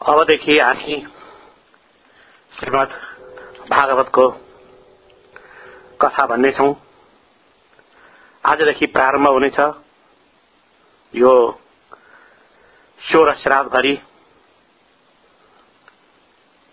[0.00, 0.96] अबदेखि हामी
[2.58, 2.88] श्रीमद
[3.70, 4.28] भागवतको
[6.00, 6.74] कथा भन्नेछौ।
[8.44, 9.58] आजदेखि प्रारम्भ हुनेछ
[11.14, 11.32] यो
[13.00, 13.94] सोह्र श्राद्धभरि।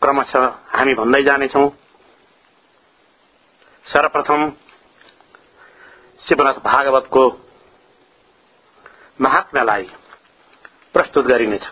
[0.01, 0.45] क्रमशः
[0.75, 1.69] हामी भन्दै जानेछौ
[3.85, 4.49] सर्वप्रथम
[6.19, 7.23] श्रीमद भागवतको
[9.21, 9.89] महात्म्यलाई
[10.93, 11.63] प्रस्तुत गरिनेछ।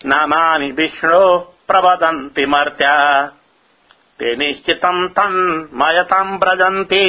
[0.01, 1.21] నామాని విష్ణు
[1.69, 2.95] ప్రవదంతి మర్త్యా
[4.19, 7.05] తే నిశ్చితం తన్మయతం వ్రజంతి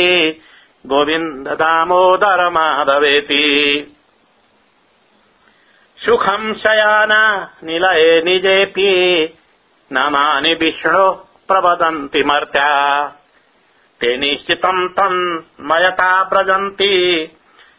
[0.84, 3.42] గోవింద దామోదర మాధవేతి
[6.04, 8.90] सुखम् शयाना निलये निजेऽपि
[9.92, 11.12] नामानि विष्णो
[11.48, 13.06] प्रवदन्ति मर्त्या।
[14.00, 16.92] ते निश्चितम् तन् मयता व्रजन्ति।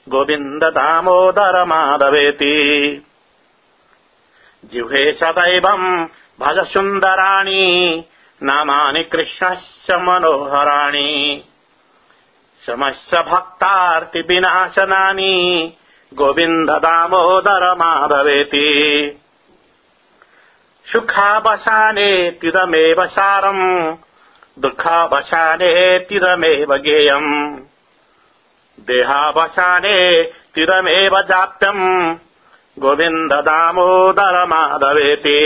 [0.10, 3.06] गोविन्द दामोदर माधवेति
[4.66, 6.06] जिह्वे सदैवम्
[6.40, 8.04] भज सुन्दराणि
[8.44, 11.44] नामानि कृष्णस्य मनोहराणि।
[12.66, 14.18] समस्य भक्तार्तिविनाशनानि
[16.16, 18.66] गोविन्द दामोदर माधवेति
[20.86, 23.64] सुखावसाने तिरमेव सारम्
[24.60, 27.32] दुःखावसाने तिरमेव गेयम्।
[28.80, 29.98] देहावसाने
[30.56, 31.84] तिरमेव जाप्यम्
[32.78, 35.40] गोविन्द दामोदर माधवेति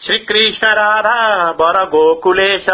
[0.00, 2.66] श्रीकृष्ण राधा वर गोकुलेश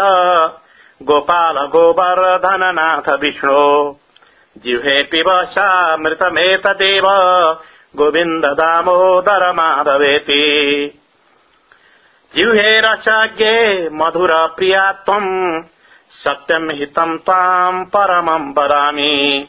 [1.01, 3.65] गोपाल गोवर्धननाथ विष्णो
[4.57, 7.03] जिह्वे पिबसामृतमेतदेव
[7.95, 10.91] गोविन्द दामोदर माधवेति।
[12.35, 15.61] जिह्वे रसज्ञे मधुर प्रिया त्वम्
[16.11, 19.47] सत्यम् हितम् त्वाम् परमम् वदामि।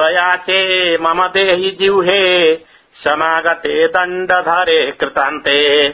[0.00, 2.52] याचे मम देहि जिह्वे
[3.04, 5.88] समागते दण्डधरे कृतान्ते।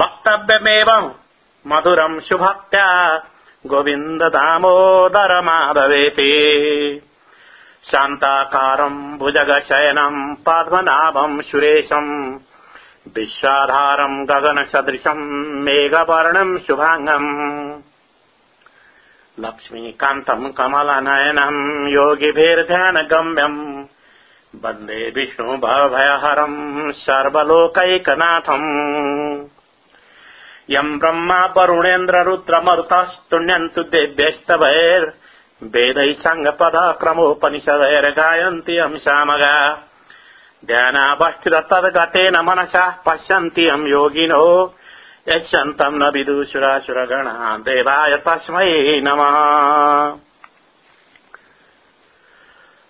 [0.00, 1.14] वक्तव्यमेव
[1.66, 3.16] मधुरम् सुभक्त्या
[3.66, 5.40] गोविन्द दामोदर
[7.90, 12.38] शान्ताकारम् भुजगशयनम् पद्मनाभम् सुरेशम्
[13.16, 15.24] विश्वाधारम् गगनसदृशम्
[15.64, 17.80] मेघवर्णम् शुभाङ्गम्।
[19.40, 23.84] लक्ष्मीकान्तम् कमलनयनम् योगिभिर्ध्यानगम्यम्
[24.63, 28.67] वन्दे विष्णु भवभयहरम् सर्वलोकैकनाथम्
[30.75, 35.05] यम् ब्रह्मा वरुणेन्द्र रुद्रमरुतस्तुण्यन्तु देव्यस्तवैर्
[35.73, 39.55] वेदैः सङ्गपद क्रमोपनिषदैर्गायन्ति यम् श्यामगा
[40.63, 44.45] ध्यानावस्थित तद्गतेन मनसा पश्यन्ति यम् योगिनो
[45.29, 48.71] यच्छन्तम् न विदुषुरासुरगणा देवाय तस्मै
[49.05, 49.35] नमः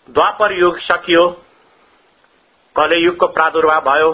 [0.08, 1.26] द्वापर युग सकियो
[2.77, 4.13] कलयुगको प्रादुर्भाव भयो।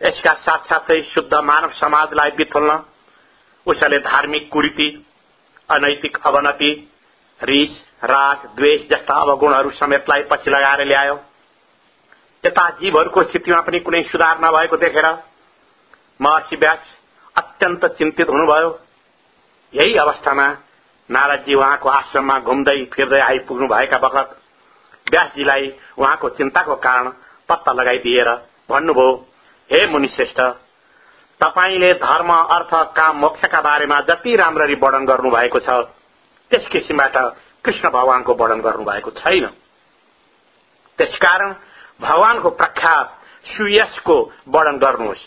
[0.00, 2.78] यसका साथसाथै शुद्ध मानव समाजलाई बिथोल्न
[3.66, 4.88] उसले धार्मिक कुरीति
[5.70, 6.70] अनैतिक अवनति
[7.40, 11.14] रिस राग द्वेष जस्ता अवगुणहरू समेतलाई पछि लगाएर ल्यायो।
[12.44, 15.06] यता जीवहरूको स्थितिमा पनि कुनै सुधार नभएको देखेर
[16.20, 16.90] महर्षि व्यास
[17.36, 18.78] अत्यन्त चिन्तित हुनुभयो।
[19.74, 20.48] यही अवस्थामा
[21.10, 24.39] नारदजी उहाँको आश्रममा घुम्दै फिर्दै आइपुग्नु भएका बखत
[25.10, 27.08] व्यासजीलाई उहाँको चिन्ताको कारण
[27.48, 28.28] पत्ता लगाइदिएर
[28.70, 29.14] भन्नुभयो
[29.70, 30.40] हे मुनिश्रेष्ठ
[31.40, 35.70] तपाईँले धर्म अर्थ काम मोक्षका बारेमा जति राम्ररी वर्णन गर्नु भएको छ
[36.50, 37.16] त्यस किसिमबाट
[37.64, 39.46] कृष्ण भगवानको वर्णन गर्नु भएको छैन।
[40.98, 41.52] त्यसकारण
[42.00, 44.16] भगवानको प्रख्यात सुयसको
[44.48, 45.22] वर्णन गर्नुहोस्।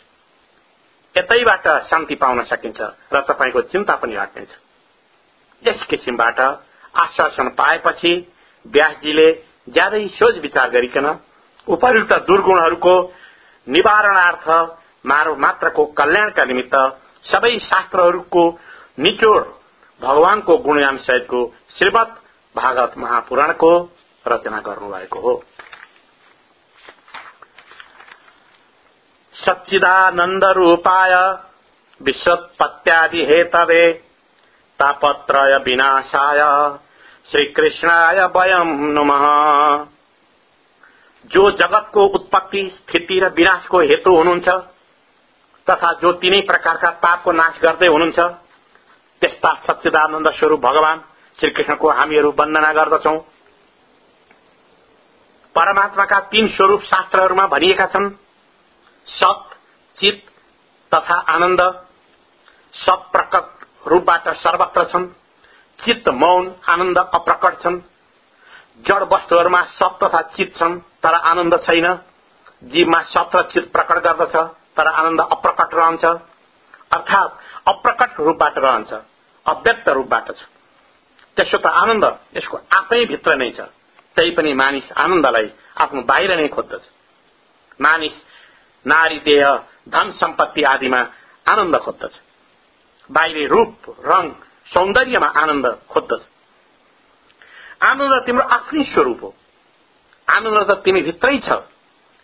[1.15, 2.81] यतैबाट शान्ति पाउन सकिन्छ
[3.13, 4.49] र तपाईँको चिन्ता पनि हट्नेछ।
[5.63, 6.39] यस किसिमबाट
[6.95, 8.13] आश्वासन पाएपछि
[8.65, 9.31] व्यासजीले
[9.67, 11.05] ज्यादै सोच विचार गरिकन
[11.67, 12.95] उपयुक्त दुर्गुणहरूको
[13.67, 14.49] निवारणार्थ
[15.05, 16.75] मानव मात्रको कल्याणका निमित्त
[17.23, 18.43] सबै शास्त्रहरूको
[18.97, 19.41] निचोड
[20.01, 21.39] भगवानको गुणगान सहितको
[21.77, 22.09] श्रीमद
[22.55, 23.71] भागवत महापुराणको
[24.25, 25.33] रचना गर्नुभएको हो।
[29.33, 31.13] सच्चिदानन्द रूपाय
[32.01, 33.83] विश्वोत्पत्त्यादि हेतवे
[34.79, 36.41] तापत्रय विनाशाय।
[37.27, 39.23] श्रीकृष्णाय वयम नुमः।
[41.25, 44.47] जो जगतको उत्पत्ति स्थिति र विनाशको हेतु हुनुहुन्छ
[45.67, 48.19] तथा जो तीनै प्रकारका तापको नाश गर्दै हुनुहुन्छ
[49.21, 51.03] त्यस्ता सच्चिदानन्द स्वरूप भगवान
[51.39, 53.17] श्रीकृष्णको हामीहरू वन्दना गर्दछौ।
[55.55, 58.09] परमात्माका तीन स्वरूप शास्त्रहरूमा भनिएका छन्
[59.07, 59.49] सत
[59.97, 60.25] चित
[60.91, 61.61] तथा आनन्द।
[62.73, 63.45] सत प्रकट
[63.87, 65.05] रूपबाट सर्वत्र छन्।
[65.79, 67.79] चित्त मौन आनन्द अप्रकट छन्।
[68.85, 71.87] जड वस्तुहरूमा सत तथा चित छन् तर आनन्द छैन।
[72.63, 74.35] जीवमा सत र चित प्रकट गर्दछ
[74.77, 76.05] तर आनन्द अप्रकट रहन्छ।
[76.91, 77.37] अर्थात
[77.67, 78.93] अप्रकट रूपबाट रहन्छ
[79.45, 80.41] अव्यक्त रूपबाट छ।
[81.37, 82.05] त्यसो त आनन्द
[82.37, 83.67] यसको आफै भित्र नै छ।
[84.15, 85.47] तै पनि मानिस आनन्दलाई
[85.81, 86.83] आफ्नो बाहिर नै खोज्दछ।
[87.81, 88.15] मानिस
[88.85, 89.45] नारी देह
[89.89, 91.01] धन सम्पत्ति आदिमा
[91.45, 92.13] आनन्द खोज्दछ।
[93.09, 94.31] बाहिरी रूप रंग
[94.67, 96.21] सौन्दर्यमा आनन्द खोज्दछ।
[97.83, 99.35] आनन्द तिम्रो आफ्नै स्वरूप हो।
[100.27, 101.49] आनन्द त तिमी भित्रै छ।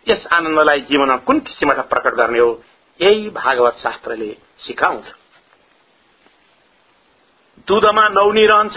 [0.06, 2.50] यस आनन्दलाई जीवनमा कुन किसिमबाट प्रकट गर्ने हो
[3.00, 5.06] यही भागवत शास्त्रले सिकाउँछ।
[7.68, 8.76] दुधमा नौनी रहन्छ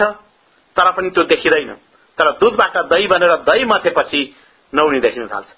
[0.76, 1.72] तर पनि त्यो देखिँदैन।
[2.18, 4.20] तर दुधबाट दही बनेर दही मथेपछि
[4.72, 5.48] नौनी देखिन थाल्छ।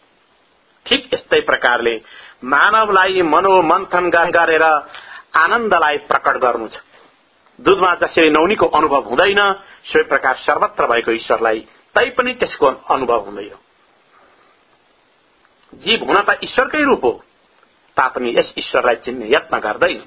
[0.87, 1.94] ठिक यस्तै प्रकारले
[2.44, 4.64] मानवलाई मनोमन्थन गरेर
[5.37, 6.76] आनन्दलाई प्रकट गर्नु छ।
[7.61, 9.41] दूधमा जसरी नौनीको अनुभव हुँदैन।
[9.85, 11.61] सोही प्रकार सर्वत्र भएको ईश्वरलाई
[11.94, 13.56] तैपनि त्यसको अनुभव हुँदैन।
[15.75, 17.12] जीव हुन त ईश्वरकै रूप हो।
[17.97, 20.00] तापनि यस ईश्वरलाई चिन्ने यत्न गर्दैन।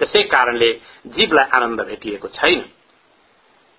[0.00, 0.72] त्यसै कारणले
[1.06, 2.60] जीवलाई आनन्द भेटिएको छैन।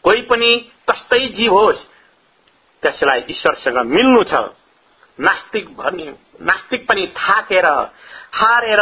[0.04, 0.50] कोही पनि
[0.90, 1.84] कस्तै जीव होस्
[2.84, 4.34] त्यसलाई ईश्वरसँग मिल्नु छ।
[5.20, 6.06] नास्तिक भन्ने
[6.42, 7.66] नास्तिक पनि थाकेर
[8.34, 8.82] हारेर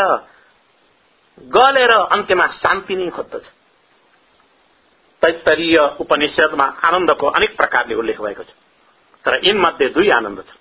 [1.47, 3.45] गलेर अन्त्यमा शान्ति नै खोज्दछ।
[5.21, 8.51] तैतरीय उपनिषदमा आनन्दको अनेक प्रकारले उल्लेख भएको छ।
[9.25, 10.59] तर यिनमध्ये दुई आनन्द छ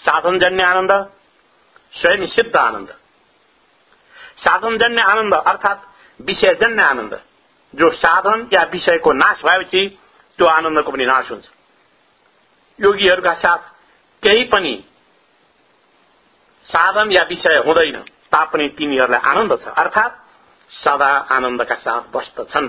[0.00, 0.92] साधनजन्य आनन्द
[1.94, 2.90] स्वयं सिद्ध आनन्द।
[4.36, 5.88] साधनजन्य आनन्द अर्थात
[6.20, 7.14] विषयजन्य आनन्द।
[7.74, 9.82] जो साधन या विषयको नाश भएपछि
[10.38, 11.44] त्यो आनन्दको पनि नाश हुन्छ।
[12.78, 13.58] योगीहरूका साथ
[14.22, 14.74] केही पनि
[16.66, 17.98] साधन या विषय हुँदैन
[18.32, 20.18] तापनि तिनीहरूलाई आनन्द छ। अर्थात
[20.70, 22.68] सदा आनन्दका साथ बस्दछन्।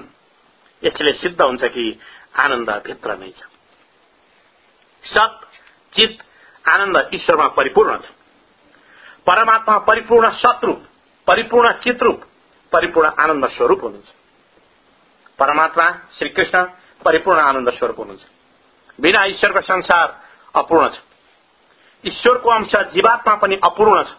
[0.83, 1.99] यसले सिद्ध हुन्छ कि
[2.43, 3.43] आनन्द भित्र नै छ।
[5.03, 5.47] सत
[5.93, 6.23] चित
[6.69, 8.05] आनन्द ईश्वरमा परिपूर्ण छ।
[9.27, 10.85] परमात्मा परिपूर्ण सतरूप
[11.27, 12.23] परिपूर्ण चितरूप
[12.71, 14.09] परिपूर्ण आनन्द स्वरूप हुनुहुन्छ।
[15.39, 15.85] परमात्मा
[16.17, 16.63] श्रीकृष्ण
[17.05, 18.23] परिपूर्ण आनन्द स्वरूप हुनुहुन्छ।
[18.99, 20.07] बिना ईश्वरको संसार
[20.55, 20.97] अपूर्ण छ।
[22.05, 24.15] ईश्वरको अंश जीवात्मा पनि अपूर्ण छ।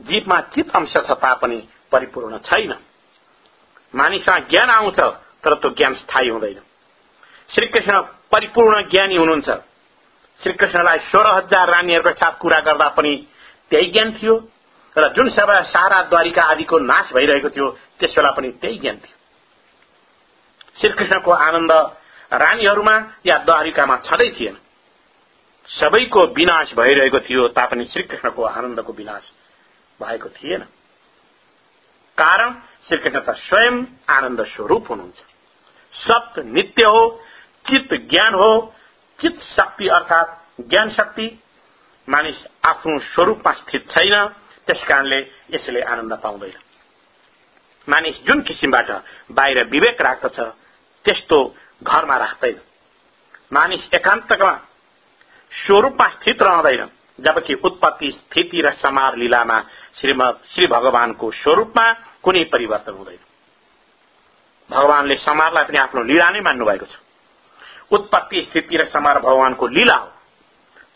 [0.00, 2.72] जीवमा चित अंश छ तापनि परिपूर्ण छैन।
[3.94, 5.00] मानिसमा ज्ञान आउँछ
[5.44, 6.60] तर त्यो ज्ञान स्थायी हुँदैन।
[7.54, 8.00] श्रीकृष्ण
[8.32, 9.50] परिपूर्ण ज्ञानी हुनुहुन्छ।
[10.40, 13.28] श्रीकृष्णलाई सोह्र हजार रानीहरूको साथ कुरा गर्दा पनि
[13.70, 14.34] त्यही ज्ञान थियो
[14.98, 19.16] र जुन सभा सारा द्वारिका आदिको नाश भइरहेको थियो त्यस बेला पनि त्यही ज्ञान थियो।
[20.80, 21.72] श्रीकृष्णको आनन्द
[22.32, 24.58] रानीहरूमा या द्वारिकामा छँदै थिएन।
[25.68, 29.32] सबैको विनाश भइरहेको थियो तापनि श्रीकृष्णको आनन्दको विनाश
[30.00, 30.62] भएको थिएन।
[32.18, 32.54] कारण
[32.88, 35.29] श्रीकृष्ण त स्वयं आनन्द स्वरूप हुनुहुन्छ।
[35.94, 37.08] सत्य नित्य हो
[37.66, 38.50] चित्त ज्ञान हो
[39.18, 41.26] चित्त शक्ति अर्थात ज्ञान शक्ति।
[42.08, 44.26] मानिस आफ्नो स्वरूपमा स्थित छैन
[44.66, 45.18] त्यस कारणले
[45.50, 46.58] यसले आनन्द पाउँदैन।
[47.88, 48.90] मानिस जुन किसिमबाट
[49.32, 50.40] बाहिर विवेक राख्दछ
[51.04, 51.38] त्यस्तो
[51.82, 52.60] घरमा राख्दैन।
[53.52, 54.52] मानिस एकान्तमा
[55.52, 59.60] स्वरूपमा स्थित रहँदैन जबकि उत्पत्ति स्थिति र समार लीलामा
[59.94, 61.92] श्री भगवानको स्वरूपमा
[62.22, 63.18] कुनै परिवर्तन हुँदैन।
[64.70, 66.94] भगवानले समारलाई पनि आफ्नो लीला नै मान्नु भएको छ।
[67.90, 70.08] उत्पत्ति स्थिति र समार भगवानको लीला हो।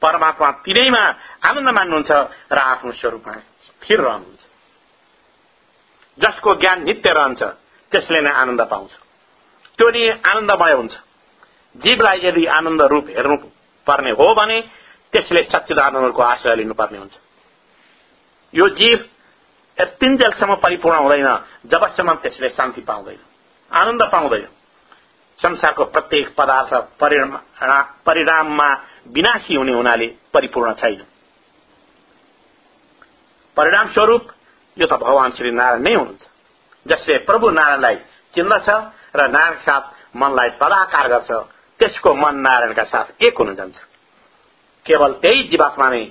[0.02, 1.02] परमात्मा तिनैमा
[1.48, 2.10] आनन्द मान्नुहुन्छ
[2.52, 4.42] र आफ्नो स्वरूपमा स्थिर रहनुहुन्छ।
[6.18, 7.42] जसको ज्ञान नित्य रहन्छ
[7.92, 8.90] त्यसले नै आनन्द पाउँछ।
[9.78, 10.94] त्यो नि आनन्दमय हुन्छ।
[11.76, 13.36] जीवलाई यदि आनन्द रूप हेर्नु
[13.86, 14.60] पर्ने हो भने
[15.12, 17.14] त्यसले सच्चिदानन्दको आश्रय लिनुपर्ने हुन्छ।
[18.54, 18.98] यो जीव
[19.78, 21.28] यतिन्जेलसम्म परिपूर्ण हुँदैन
[21.66, 23.33] जबसम्म त्यसले शान्ति पाउँदैन।
[23.70, 24.46] आनन्द पाउँदैन।
[25.38, 26.72] संसारको प्रत्येक पदार्थ
[28.06, 28.68] परिणाममा
[29.06, 31.02] विनाशी हुने हुनाले परिपूर्ण छैन।
[33.56, 34.30] परिणाम स्वरूप
[34.76, 36.22] यो त भगवान श्री नारायण नै हुनुहुन्छ।
[36.86, 37.96] जसले प्रभु नारायणलाई
[38.34, 38.68] चिन्दछ
[39.16, 39.82] र नारायण साथ
[40.16, 41.30] मनलाई तदाकार गर्छ
[41.80, 43.76] त्यसको मन नारायणका साथ एक हुन जान्छ।
[44.86, 46.04] केवल त्यही जीवात्मा नै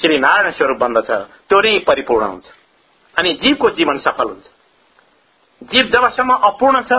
[0.00, 1.10] श्री नारायण स्वरूप बन्दछ
[1.48, 2.46] त्यो नै परिपूर्ण हुन्छ।
[3.16, 4.46] अनि जीवको जीवन सफल हुन्छ।
[5.62, 6.92] जीव जबसम्म अपूर्ण छ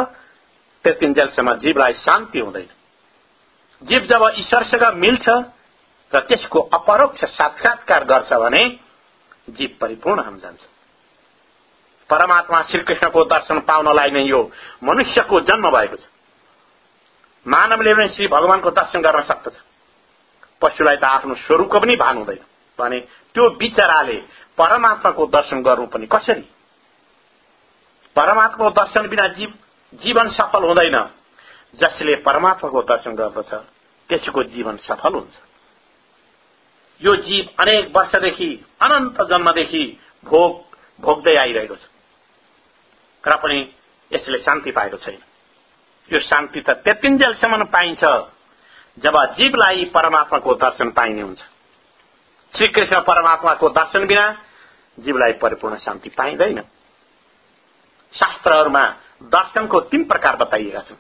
[0.86, 2.70] त्यतिन्जेलसम्म जीवलाई शान्ति हुँदैन।
[3.82, 5.30] जीव जब ईश्वरसँग मिल्छ
[6.12, 8.64] र त्यसको अपरोक्ष साक्षात्कार गर्छ भने
[9.50, 10.62] जीव परिपूर्ण हुन जान्छ।
[12.10, 14.52] परमात्मा श्रीकृष्णको दर्शन पाउनलाई नै यो
[14.84, 16.06] मनुष्यको जन्म भएको छ।
[17.48, 19.56] मानवले पनि श्री भगवानको दर्शन गर्न सक्दछ।
[20.62, 22.40] पशुलाई त आफ्नो स्वरूपको पनि भान हुँदैन।
[22.80, 23.00] भने
[23.36, 24.18] त्यो विचाराले
[24.58, 26.46] परमात्माको दर्शन गर्नु पनि कसरी?
[28.18, 29.54] परमात्माको दर्शन बिना जीव
[29.94, 30.98] जीवन सफल हुँदैन
[31.76, 33.54] जसले परमात्माको दर्शन गर्दछ
[34.10, 35.36] त्यसको जीवन सफल हुन्छ
[37.02, 38.50] यो जीव अनेक वर्षदेखि
[38.82, 39.84] अनन्त जन्मदेखि
[40.26, 41.86] भोग भोग्दै आइरहेको छ
[43.24, 43.60] र पनि
[44.12, 45.20] यसले शान्ति पाएको छैन
[46.10, 48.04] यो शान्ति त त्यतिन्जेलसम्म पाइन्छ
[48.98, 51.42] जब जीवलाई परमात्माको दर्शन पाइने हुन्छ
[52.54, 54.26] श्रीकृष्ण परमात्माको दर्शन बिना
[54.98, 56.64] जीवलाई परिपूर्ण शान्ति पाइँदैन
[58.14, 58.84] शास्त्रहरूमा
[59.24, 60.96] दर्शनको तीन प्रकार बताइएका छन्।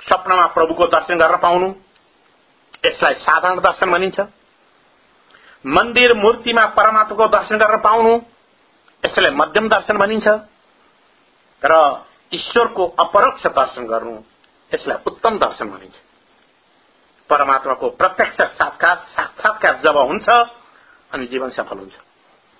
[0.00, 1.74] स्वप्नमा प्रभुको दर्शन गरेर पाउनु
[2.86, 4.20] यसलाई साधारण दर्शन भनिन्छ।
[5.66, 8.14] मन्दिर मूर्तिमा परमात्माको दर्शन गरेर पाउनु
[9.02, 10.28] यसलाई मध्यम दर्शन भनिन्छ।
[11.62, 11.72] र
[12.34, 14.14] ईश्वरको अपरोक्ष दर्शन गर्नु
[14.72, 15.96] यसलाई उत्तम दर्शन भनिन्छ।
[17.30, 20.28] परमात्माको प्रत्यक्ष साक्षात साक्षात्कार जब हुन्छ
[21.12, 21.94] अनि जीवन सफल हुन्छ।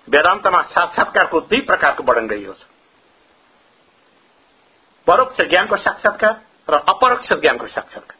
[0.07, 2.63] वेदान्तमा साक्षात्कारको दुई प्रकारको वर्णन गरिएको छ।
[5.07, 6.33] परोक्ष ज्ञानको साक्षात्कार
[6.69, 8.17] र अपरोक्ष ज्ञानको साक्षात्कार।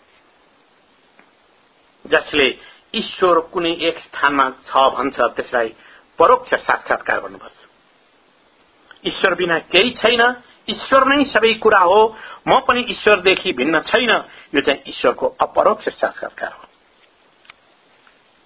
[2.05, 2.47] जसले
[2.95, 5.69] ईश्वर कुनै एक स्थानमा छ भन्छ त्यसलाई
[6.19, 7.59] परोक्ष साक्षात्कार गर्नुपर्छ
[9.07, 10.21] ईश्वर बिना केही छैन
[10.69, 12.01] ईश्वर नै सबै कुरा हो।
[12.47, 14.11] म पनि ईश्वरदेखि भिन्न छैन।
[14.55, 16.63] यो चाहिँ ईश्वरको अपरोक्ष साक्षात्कार हो।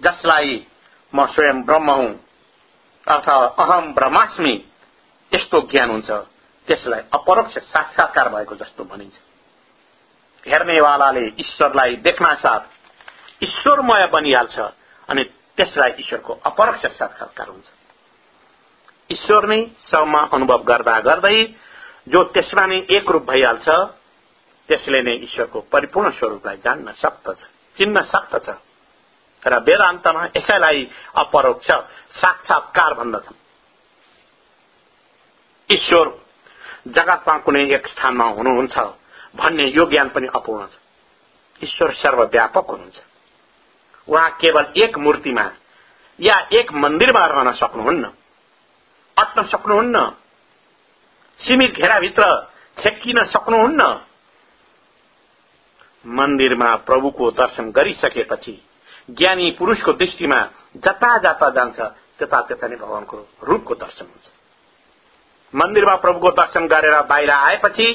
[0.01, 0.65] जसलाई
[1.13, 2.11] म स्वयं ब्रह्म हुँ
[3.09, 4.53] अर्थात् अहम ब्रह्मास्मि
[5.31, 6.09] यस्तो ज्ञान हुन्छ।
[6.67, 9.15] त्यसलाई अपरोक्ष साक्षात्कार भएको जस्तो भनिन्छ।
[10.43, 12.61] हेर्नेवालाले ईश्वरलाई देख्न साथ
[13.43, 14.59] ईश्वरमय बनिहाल्छ
[15.09, 15.23] अनि
[15.57, 17.67] त्यसलाई ईश्वरको अपरोक्ष साक्षात्कार हुन्छ।
[19.09, 21.37] ईश्वर नै सबमा अनुभव गर्दा गर्दै
[22.07, 23.67] जो त्यसमा नै एक रूप भइहाल्छ
[24.69, 27.39] त्यसले नै ईश्वरको परिपूर्ण स्वरूपलाई जान्न सक्दछ
[27.77, 28.49] चिन्न सक्दछ
[29.47, 31.67] र वेदान्तमा यसैलाई अपरोक्ष
[32.11, 33.37] साक्षात्कार भन्दछन्।
[35.69, 36.25] ईश्वर
[36.87, 38.77] जगतमा कुनै एक स्थानमा हुनुहुन्छ
[39.35, 40.77] भन्ने यो ज्ञान पनि अपूर्ण छ।
[41.63, 42.99] ईश्वर सर्वव्यापक हुनुहुन्छ।
[44.07, 45.51] उहाँ केवल एक मूर्तिमा
[46.19, 48.05] या एक मन्दिरमा रहन सक्नुहुन्न।
[49.17, 50.09] अट्न सक्नुहुन्न।
[51.39, 52.49] सीमित घेराभित्र
[52.83, 54.01] छेक्किन सक्नुहुन्न।
[56.05, 58.68] मन्दिरमा प्रभुको दर्शन गरिसकेपछि
[59.09, 60.41] ज्ञानी पुरूषको दृष्टिमा
[60.77, 61.79] जता जता जान्छ
[62.19, 64.27] त्यता त्यता नै भगवानको रूपको दर्शन हुन्छ।
[65.55, 67.87] मन्दिरमा प्रभुको दर्शन गरेर बाहिर आएपछि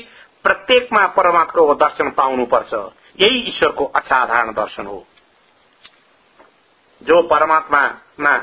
[0.44, 2.74] प्रत्येकमा परमात्माको दर्शन पाउनुपर्छ।
[3.20, 5.06] यही ईश्वरको असाधारण दर्शन हो।
[7.02, 8.34] जो परमात्मामा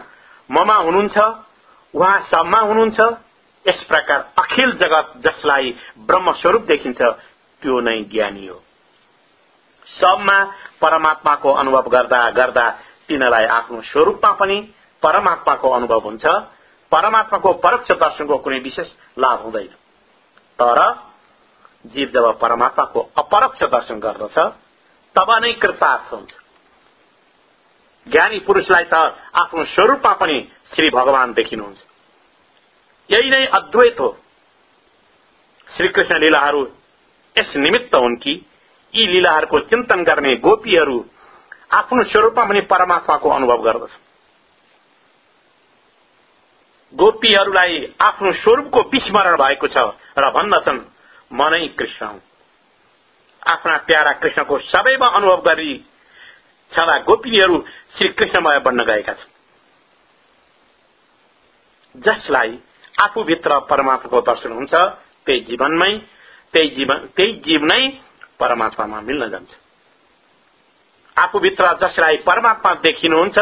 [0.49, 1.17] ममा हुनुहुन्छ
[1.93, 2.99] उहाँ सबमा हुनुहुन्छ
[3.65, 7.01] यस प्रकार अखिल जगत जसलाई ब्रह्मस्वरूप देखिन्छ
[7.61, 8.61] त्यो नै ज्ञानी हो।
[9.99, 10.43] सबमा
[10.81, 12.69] परमात्माको अनुभव गर्दा गर्दा
[13.07, 14.57] तिनीलाई आफ्नो स्वरूपमा पनि
[15.03, 16.25] परमात्माको अनुभव हुन्छ।
[16.91, 18.87] परमात्माको परोक्ष दर्शनको कुनै विशेष
[19.19, 19.73] लाभ हुँदैन।
[20.59, 20.79] तर
[21.85, 24.37] जीव जब परमात्माको अपरोक्ष दर्शन गर्दछ
[25.15, 26.31] तब नै कृतार्थ हुन्छ।
[28.07, 28.93] ज्ञानी पुरूषलाई त
[29.35, 30.37] आफ्नो स्वरूपमा पनि
[30.75, 31.79] श्री भगवान देखिनुहुन्छ।
[33.09, 34.17] यही नै अद्वैत हो।
[35.77, 36.61] श्रीकृष्ण लीलाहरू
[37.35, 38.33] यस निमित्त हुन् कि
[38.95, 40.97] यी लीलाहरूको चिन्तन गर्ने गोपीहरू
[41.73, 43.91] आफ्नो स्वरूपमा पनि परमात्माको अनुभव गर्दछ
[46.93, 49.77] गोपीहरूलाई आफ्नो स्वरूपको विस्मरण भएको छ
[50.17, 50.79] र भन्दछन्
[51.31, 52.21] म नै कृष्ण हुँ।
[53.51, 55.71] आफ्ना प्यारा कृष्णको सबैमा अनुभव गरी
[56.71, 57.57] छँदा गोपिनीहरू
[57.97, 59.29] श्री कृष्णमय बन्न गएका छन्।
[61.95, 62.59] जसलाई
[63.01, 64.73] आफूभित्र परमात्माको दर्शन हुन्छ
[65.25, 65.93] त्यही जीवनमै
[66.53, 67.81] त्यही जीवन त्यही जीव नै
[68.41, 69.51] परमात्मामा मिल्न जान्छ।
[71.17, 73.37] आफूभित्र जसलाई परमात्मा देखिनुहुन्छ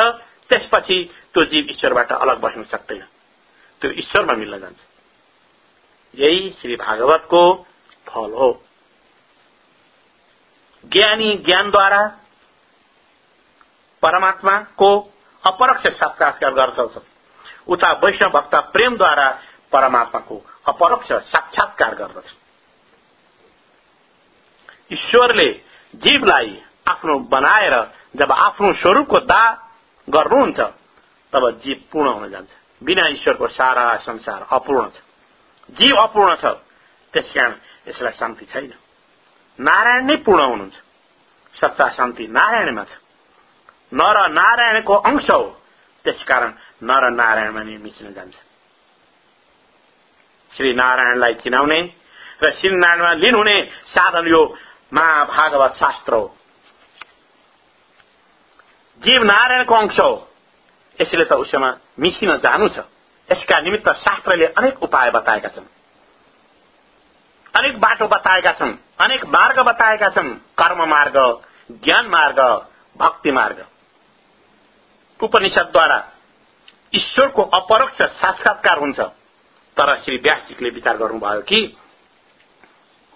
[0.50, 1.04] त्यसपछि
[1.34, 3.06] त्यो जीव ईश्वरबाट अलग बस्न सक्दैन।
[3.82, 4.80] त्यो ईश्वरमा मिल्न जान्छ।
[6.14, 7.44] यही श्री भागवतको
[8.08, 8.52] फल हो।
[10.86, 12.02] ज्ञानी ज्ञानद्वारा
[14.04, 14.90] परमात्माको
[15.44, 16.98] अपरोक्ष साक्षात्कार गर्दछ
[17.68, 19.30] उता वैष्णव भक्त प्रेमद्वारा
[19.72, 20.38] परमात्माको
[20.68, 22.32] अपरोक्ष साक्षात्कार गर्दछ
[24.92, 25.50] ईश्वरले
[25.96, 27.74] जीवलाई आफ्नो बनाएर
[28.16, 29.44] जब आफ्नो स्वरूपको दा
[30.08, 30.60] गर्नुहुन्छ
[31.34, 32.50] तब जीव पूर्ण हुन जान्छ।
[32.82, 34.98] बिना ईश्वरको सारा संसार अपूर्ण छ।
[35.70, 36.46] जीव अपूर्ण छ
[37.14, 37.54] त्यसकारण
[37.88, 38.74] यसलाई शान्ति छैन।
[39.60, 40.78] नारायण नै पूर्ण हुनुहुन्छ।
[41.54, 42.94] सच्चा शान्ति नारायणमा छ।
[43.94, 45.44] नर नारायणको अंश हो
[46.06, 46.52] त्यसकारण
[46.84, 48.36] नर नारायणमा नै मिच्न जान्छ।
[50.52, 51.82] श्री नारायणलाई चिनाउने
[52.42, 53.56] र श्री नारायणमा लिनुहुने
[53.86, 54.42] साधन यो
[54.94, 56.36] महाभागवत शास्त्र हो।
[59.00, 60.32] जीव नारायणको अंश हो।
[61.02, 62.78] यसले त उसमा मिसिन जानु छ।
[63.32, 65.66] यसका निमित्त शास्त्रले अनेक उपाय बताएका छन्।
[67.60, 71.42] अनेक बाटो बताएका छन्। अनेक मार्ग बताएका छन्। कर्म मार्ग
[71.72, 72.40] ज्ञान मार्ग
[72.98, 73.66] भक्ति मार्ग।
[75.24, 76.12] उपनिषदद्वारा
[76.96, 79.00] ईश्वरको अपरोक्ष साक्षात्कार हुन्छ।
[79.78, 81.78] तर श्री व्यासजीले विचार गर्नुभयो कि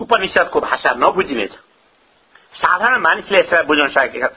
[0.02, 1.52] उपनिषदको भाषा नबुझिनेछ।
[2.54, 4.28] साधारण मानिसले यसलाई बुझ्न सकेका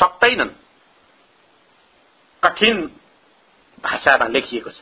[0.00, 0.50] सक्दैनन्।
[2.42, 2.76] कठिन
[3.84, 4.78] भाषामा लेखिएको छ।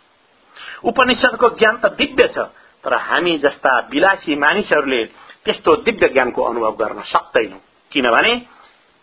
[0.85, 2.39] उपनिषदको ज्ञान त दिव्य छ
[2.85, 5.05] तर हामी जस्ता विलासी मानिसहरूले
[5.45, 7.59] त्यस्तो दिव्य ज्ञानको अनुभव गर्न सक्दैनौ।
[7.93, 8.35] किनभने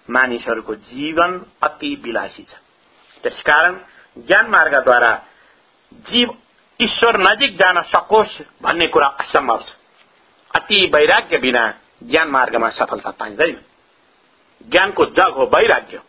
[0.07, 1.31] मानिसहरूको जीवन
[1.63, 2.53] अति विलासी छ।
[3.23, 3.73] त्यसकारण
[4.17, 5.11] ज्ञान मार्गद्वारा
[6.09, 6.29] जीव
[6.79, 9.69] ईश्वर नजिक जान सकोस् भन्ने कुरा असम्भव छ।
[10.55, 11.63] अति वैराग्य बिना
[12.03, 13.61] ज्ञान मार्गमा सफलता पाइँदैन।
[14.69, 16.01] ज्ञानको जग हो वैराग्य।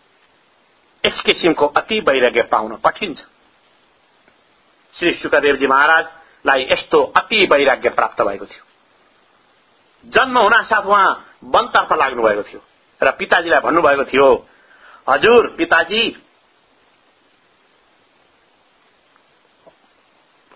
[1.04, 3.24] यस किसिमको अति वैराग्य पाउन कठिन छ।
[4.94, 8.64] श्री सुखदेवजी महाराजलाई यस्तो अति वैराग्य प्राप्त भएको थियो।
[10.07, 11.09] जन्म हुनासाथ उहाँ
[11.44, 12.61] वनतर्फ लाग्नु भएको थियो
[13.02, 14.28] र पिताजीलाई भन्नुभएको थियो
[15.09, 16.02] हजुर पिताजी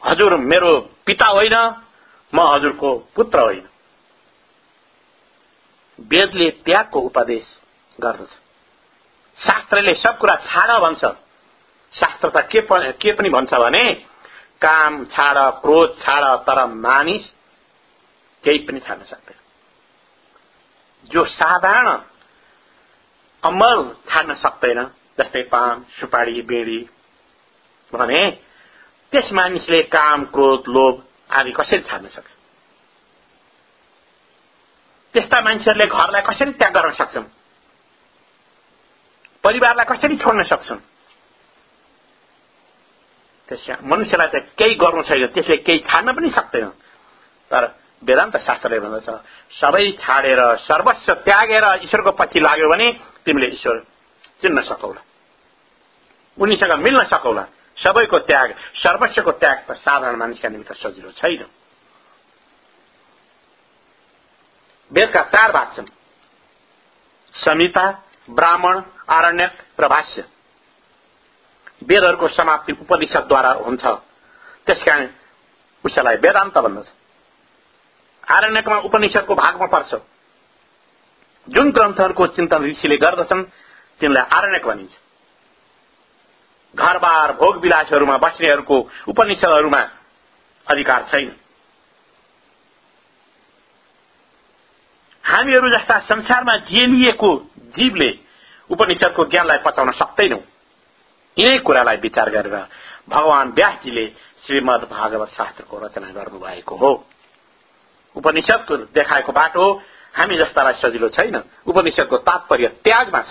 [0.03, 1.55] हजुर मेरो पिता होइन
[2.33, 3.67] म हजुरको पुत्र होइन।
[5.99, 7.47] वेदले त्यागको उपदेश
[7.99, 8.31] गर्दछ।
[9.39, 11.05] शास्त्रले सब कुरा छाड भन्छ।
[11.93, 13.93] शास्त्र त के पनि भन्छ भने
[14.63, 17.25] काम छाड क्रोध छाड तर मानिस
[18.45, 19.37] केही पनि छाड्न सक्दैन।
[21.11, 21.89] जो साधारण
[23.43, 24.83] अमल छाड्न सक्दैन
[25.19, 26.81] जस्तै पान सुपारी बेडी
[27.93, 28.31] भने
[29.13, 32.31] त्यस मानिसले काम क्रोध लोभ आदि कसरी छाड्न सक्छ?
[35.15, 37.27] त्यस्ता मान्छेहरूले घरलाई कसरी त्याग गर्न सक्छन्?
[39.45, 40.81] परिवारलाई कसरी छोड्न सक्छन्?
[43.49, 46.69] त्यसमा मनुष्यलाई त केही गर्नु छैन त्यसले केही छाड्न पनि सक्दैन।
[47.51, 47.65] तर
[48.03, 49.09] वेदान्त शास्त्रले भन्दछ
[49.51, 52.89] सबै छाडेर सर्वस्व त्यागेर ईश्वरको पछि लाग्यो भने
[53.25, 53.77] तिमीले ईश्वर
[54.43, 55.01] चिन्न सकौला।
[56.39, 57.45] उनीसँग मिल्न सकौला।
[57.77, 61.43] सबैको त्याग सर्वस्वको त्याग त साधारण मानिसका निमित्त सजिलो छैन।
[64.93, 65.87] वेदका चार भाग छन्।
[67.35, 70.25] संहिता ब्राह्मण आरण्यक र भाष्य।
[71.83, 73.87] वेदहरूको समाप्ति उपनिषदद्वारा हुन्छ।
[74.67, 75.09] त्यसकारण
[75.85, 76.89] उसलाई वेदान्त भन्दछ।
[78.31, 79.95] आरण्यकमा उपनिषदको भागमा पर्छ।
[81.49, 83.45] जुन ग्रन्थहरूको चिन्तन ऋषिले गर्दछन्
[84.01, 84.93] तिनलाई आरण्यक भनिन्छ।
[86.75, 89.81] घरबार भोग विलासहरूमा बस्नेहरूको उपनिषदहरूमा
[90.71, 91.37] अधिकार छैन।
[95.29, 97.31] हामीहरू जस्ता संसारमा जेलिएको
[97.77, 98.11] जीवले
[98.71, 100.41] उपनिषदको ज्ञानलाई पचाउन सक्दैनौ।
[101.37, 102.57] यिनै कुरालाई विचार गरेर
[103.09, 104.07] भगवान व्यासजीले
[104.47, 106.91] श्रीमद भागवत शास्त्रको रचना गर्नुभएको हो।
[108.17, 109.65] उपनिषदको देखाएको बाटो
[110.15, 111.37] हामी जस्तालाई सजिलो छैन।
[111.67, 113.31] उपनिषदको तात्पर्य त्यागमा छ।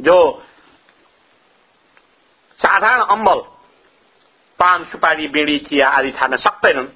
[0.00, 0.16] जो
[2.58, 3.40] साधारण अम्बल
[4.58, 6.88] पान सुपारी बिडी चिया आदि छाड्न सक्दैनन्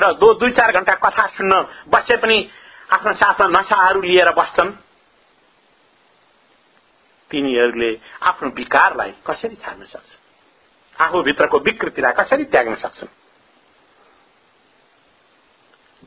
[0.00, 2.50] र दो दुई चार घण्टा कथा सुन्न बसे पनि
[2.92, 4.70] आफ्नो साथमा नसाहरू लिएर बस्छन्।
[7.30, 10.10] तिनीहरूले आफ्नो विकारलाई कसरी छाड्न सक्छ?
[11.00, 13.08] आफूभित्रको विकृतिलाई कसरी त्याग्न सक्छन्?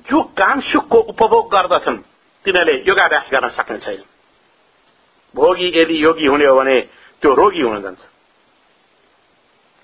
[0.09, 1.97] जो काम सुखको उपभोग गर्दछन्
[2.45, 4.03] तिनीहरूले योगाभ्यास गर्न सक्ने छैन।
[5.35, 6.81] भोगी यदि योगी हुने हो भने
[7.21, 8.01] त्यो रोगी हुन जान्छ।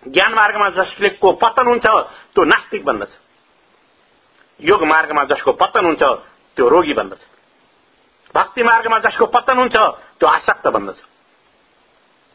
[0.08, 1.86] ज्ञान मार्गमा जसले को पतन हुन्छ
[2.36, 3.10] त्यो नास्तिक बन्दछ।
[4.60, 6.04] योग मार्गमा जसको पतन हुन्छ
[6.58, 7.22] त्यो रोगी बन्दछ।
[8.36, 9.76] भक्ति मार्गमा जसको पतन हुन्छ
[10.19, 11.00] त्यो आसक्त बन्दछ।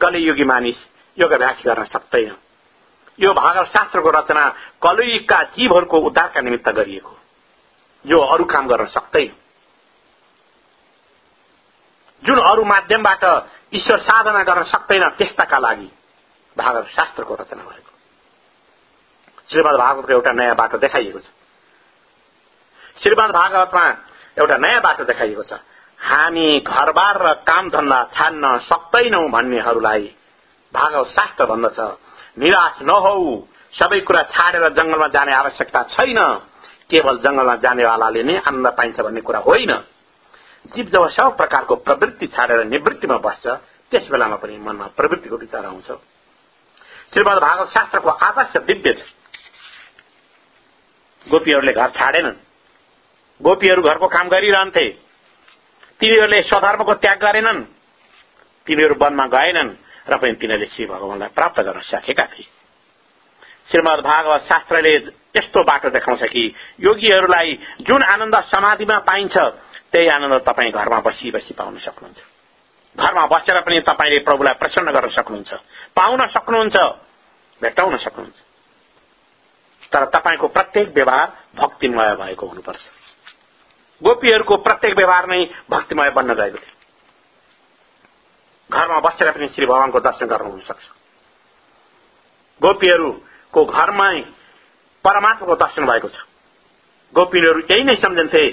[0.01, 0.77] कलियुगी मानिस
[1.17, 2.35] योग अभ्यास गर्न सक्दैन।
[3.19, 4.49] यो भागवत शास्त्रको रचना
[4.81, 7.17] कलियुगका जीवहरूको उद्धारका निमित्त गरिएको
[8.05, 9.31] जो अरू काम गर्न सक्दैन।
[12.23, 13.23] जुन अरू माध्यमबाट
[13.73, 15.91] ईश्वर साधना गर्न सक्दैन त्यस्ताका लागि
[16.57, 17.91] भागवत शास्त्रको रचना भएको।
[19.49, 21.27] श्रीमद भागवतको एउटा नयाँ बाटो देखाइएको छ।
[22.97, 23.85] श्रीमद भागवतमा
[24.37, 25.53] एउटा नयाँ बाटो देखाइएको छ।
[25.99, 30.03] हामी घरबार र काम धन्दा छान्न सक्दैनौ भन्नेहरूलाई
[30.73, 31.79] भागवत शास्त्र भन्दछ।
[32.37, 33.15] निराश नहौ
[33.73, 36.19] सबै कुरा छाडेर जंगलमा जाने आवश्यकता छैन।
[36.89, 39.71] केवल जंगलमा जानेवालाले नै आनन्द पाइन्छ भन्ने कुरा होइन।
[40.65, 43.45] जीव जब सब प्रकारको प्रवृत्ति छाडेर निवृत्तिमा बस्छ
[43.91, 45.89] त्यस बेलामा पनि मनमा प्रवृत्तिको विचार आउँछ।
[47.11, 49.01] श्रीमद भागवत शास्त्रको आदर्श दिव्य छ।
[51.25, 52.44] गोपीहरूले घर छाडेनन्।
[53.41, 54.89] गोपीहरू घरको काम गरिरहन्थे।
[55.99, 57.61] तिनीहरूले स्वधर्मको त्याग गरेनन्।
[58.67, 59.71] तिनीहरू वनमा गएनन्
[60.09, 62.47] र पनि तिनीहरूले श्री भगवानलाई प्राप्त गर्न सकेका थिए।
[63.71, 64.95] श्रीमद भागवत शास्त्रले
[65.35, 66.43] यस्तो बाटो देखाउँछ कि
[66.79, 69.37] योगीहरूलाई जुन आनन्द समाधिमा पाइन्छ
[69.91, 72.19] त्यही आनन्द तपाईँ घरमा बसी बसी पाउन सक्नुहुन्छ।
[72.95, 75.53] घरमा बसेर पनि तपाईँले प्रभुलाई प्रसन्न गर्न सक्नुहुन्छ
[75.95, 76.75] पाउन सक्नुहुन्छ
[77.61, 78.37] भेटाउन सक्नुहुन्छ।
[79.93, 83.04] तर तपाईँको प्रत्येक व्यवहार भक्तिमय भएको हुनुपर्छ।
[84.01, 86.73] गोपीहरूको प्रत्येक व्यवहार नै भक्तिमय बन्न गएको थियो।
[88.69, 90.85] घरमा बसेर पनि श्री भगवानको दर्शन गर्नु हुन सक्छ
[92.61, 94.21] गोपीहरूको घरमै
[95.05, 96.17] परमात्माको दर्शन भएको छ।
[97.13, 98.43] गोपीहरू यही नै सम्झन्थे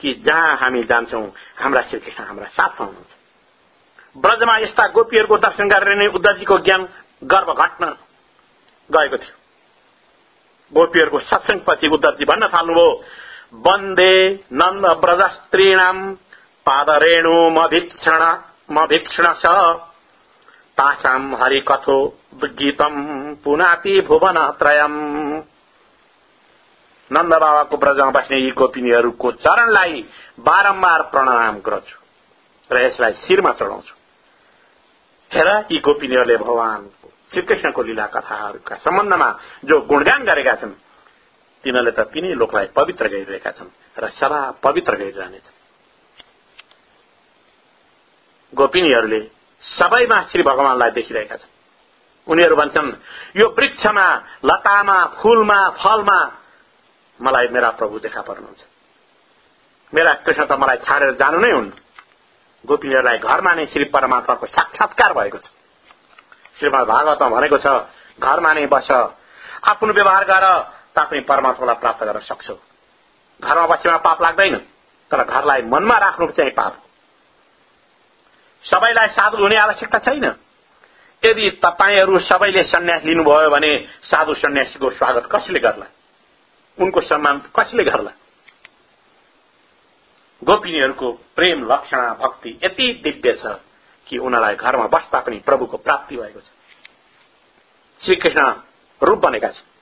[0.00, 1.24] कि जहाँ हामी जान्छौं
[1.56, 3.12] हाम्रा श्रीकृष्ण हाम्रा साथमा हुनुहुन्छ।
[4.16, 6.82] ब्रजमा यस्ता गोपीहरूको दर्शन गरेर नै उद्धवजीको ज्ञान
[7.24, 7.84] गर्व घट्न
[8.90, 9.34] गएको थियो।
[10.72, 12.90] गोपीहरूको सत्सङ्गपछि उद्धवजी भन्न थाल्नुभयो
[13.54, 14.14] वन्दे
[14.52, 15.98] नन्द ब्रजस्त्रीणाम
[16.66, 17.34] पादरेणु
[18.70, 19.46] मभिक्षण छ
[20.78, 21.98] तासाम हरिकथो
[22.42, 22.94] गीतम
[23.44, 24.94] पुनाति भुवन त्रयम
[27.10, 30.02] नन्द बाबाको ब्रजमा बस्ने यी गोपिनीहरूको चरणलाई
[30.40, 31.96] बारम्बार प्रणाम गर्छु
[32.70, 33.94] र यसलाई शिरमा चढाउँछु।
[35.30, 36.88] हेर यी गोपिनीहरूले भगवान
[37.32, 39.30] श्रीकृष्णको लीला कथाहरूका सम्बन्धमा
[39.64, 40.74] जो गुणगान गरेका छन्
[41.64, 45.54] तिनीहरूले त तिनै लोकलाई पवित्र गरिरहेका छन् र सदा पवित्र गरिरहनेछन्
[48.52, 49.20] गोपिनीहरूले
[49.62, 51.52] सबैमा श्री भगवानलाई देखिरहेका छन्।
[52.26, 52.90] उनीहरू भन्छन्
[53.36, 54.06] यो वृक्षमा
[54.44, 56.18] लतामा फूलमा फलमा
[57.20, 58.62] मलाई मेरा प्रभु देखा पर्नुहुन्छ।
[59.94, 61.70] मेरा कृष्ण त मलाई छाडेर जानु नै हुन्।
[62.64, 65.46] गोपिनीहरूलाई घरमा नै श्री परमात्माको साक्षात्कार भएको छ।
[66.58, 67.66] श्रीमद भागवतमा भनेको छ
[68.20, 68.90] घरमा नै बस।
[69.70, 70.44] आफ्नो व्यवहार गर।
[70.96, 72.54] तापनि परमात्मालाई प्राप्त गर्न सक्छौ।
[73.42, 74.56] घरमा बसेमा पाप लाग्दैन
[75.10, 76.82] तर घरलाई मनमा राख्नु चाहिँ पाप
[78.64, 80.24] सबैलाई साधु हुने आवश्यकता छैन।
[81.22, 85.86] यदि तपाईँहरू सबैले सन्यास लिनुभयो भने साधु सन्यासीको स्वागत कसले गर्ला?
[86.78, 88.10] उनको सम्मान कसले गर्ला?
[90.44, 93.56] गोपिनीहरूको प्रेम लक्षणा भक्ति यति दिव्य छ
[94.06, 96.44] कि उनीहरूलाई घरमा बस्दा पनि प्रभुको प्राप्ति भएको छ।
[98.04, 98.52] श्रीकृष्ण
[99.02, 99.73] रूप बनेका छन्।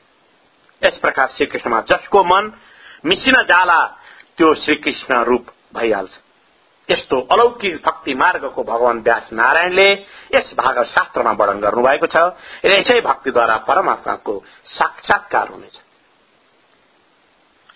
[0.82, 2.52] यस प्रकार श्रीकृष्णमा जसको मन
[3.04, 3.80] मिसिन जाला
[4.38, 6.12] त्यो श्रीकृष्ण रूप भइहाल्छ।
[6.88, 9.88] यस्तो अलौकिक भक्ति मार्गको भगवान व्यास नारायणले
[10.34, 12.16] यस भाग शास्त्रमा वर्णन गर्नुभएको छ
[12.64, 14.34] र यसै भक्तिद्वारा परमात्माको
[14.66, 15.76] साक्षात्कार हुनेछ।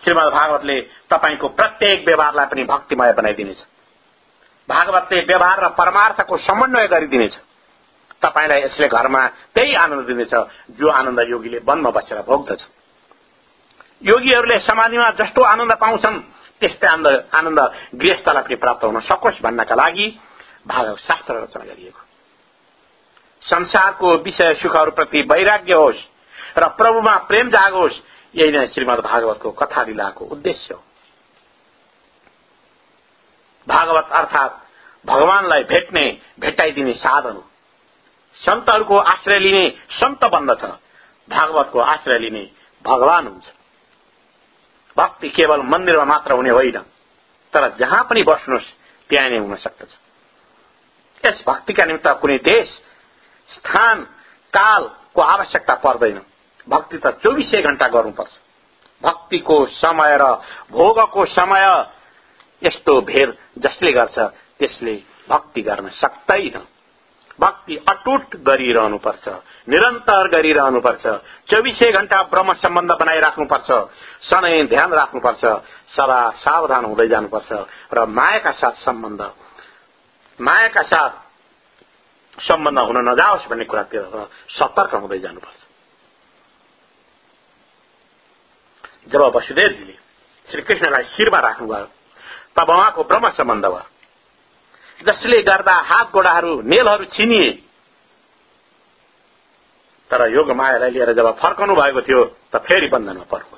[0.03, 3.61] श्रीमद भागवतले तपाईँको प्रत्येक व्यवहारलाई पनि भक्तिमय बनाइदिनेछ।
[4.69, 7.35] भागवतले व्यवहार र परमार्थको समन्वय गरिदिनेछ।
[8.23, 10.35] तपाईँलाई यसले घरमा त्यही आनन्द दिनेछ
[10.71, 12.62] जो आनन्द योगीले वनमा बसेर भोग्दछ।
[14.02, 16.18] योगीहरूले समाधिमा जस्तो आनन्द पाउँछन्
[16.61, 16.88] त्यस्तै
[17.32, 17.61] आनन्द
[17.94, 20.06] गृहस्थलाई पनि प्राप्त हुन सकोस् भन्नका लागि
[20.66, 22.02] भागवत शास्त्र रचना गरिएको।
[23.42, 26.00] संसारको विषय सुखहरूप्रति वैराग्य होस्
[26.59, 28.00] र प्रभुमा प्रेम जागोस्
[28.35, 30.82] यही नै श्रीमद भागवतको कथा लीलाको उद्देश्य हो।
[33.66, 34.62] भागवत अर्थात
[35.06, 36.04] भगवानलाई भेट्ने
[36.40, 37.44] भेट्टाइदिने साधन हो।
[38.37, 40.64] सन्तहरूको आश्रय लिने सन्त बन्दछ।
[41.28, 42.50] भागवतको आश्रय लिने
[42.85, 43.56] भगवान हुन्छ।
[44.96, 46.78] भक्ति केवल मन्दिरमा मात्र हुने होइन
[47.52, 48.70] तर जहाँ पनि बस्नुहोस्
[49.11, 49.92] त्यहाँ नै हुन सक्दछ।
[51.24, 52.68] यस भक्तिका निमित्त कुनै देश
[53.50, 54.02] स्थान
[54.52, 56.20] कालको आवश्यकता पर्दैन।
[56.68, 58.32] भक्ति त चौबिसै घण्टा गर्नुपर्छ।
[59.02, 60.24] भक्तिको समय र
[60.70, 61.64] भोगको समय
[62.62, 64.18] यस्तो भेद जसले गर्छ
[64.59, 64.94] त्यसले
[65.28, 66.59] भक्ति गर्न सक्दैन
[67.40, 69.29] भक्ति अटुट गरिरहनुपर्छ
[69.68, 71.07] निरन्तर गरिरहनुपर्छ
[71.49, 73.70] चौबिसै घण्टा ब्रह्म सम्बन्ध बनाइराख्नुपर्छ
[74.22, 75.44] सधैँ ध्यान राख्नुपर्छ
[75.90, 77.53] सदा सावधान हुँदै जानुपर्छ
[77.92, 79.22] र मायाका साथ सम्बन्ध
[80.40, 81.12] मायाका साथ
[82.38, 84.03] सम्बन्ध हुन नजाओस् भन्ने कुरातिर
[84.51, 85.61] सतर्क हुँदै जानुपर्छ।
[89.09, 89.96] जब वसुदेवजीले
[90.49, 91.88] श्रीकृष्णलाई शिरमा राख्नुभयो
[92.57, 93.95] तब उहाँको ब्रह्म सम्बन्ध भयो।
[95.00, 97.50] जसले गर्दा हात गोडाहरू नेलहरू छिनिए।
[100.11, 103.56] तर योग मायालाई लिएर जब फर्कनु भएको थियो त फेरि बन्धनमा पर्नु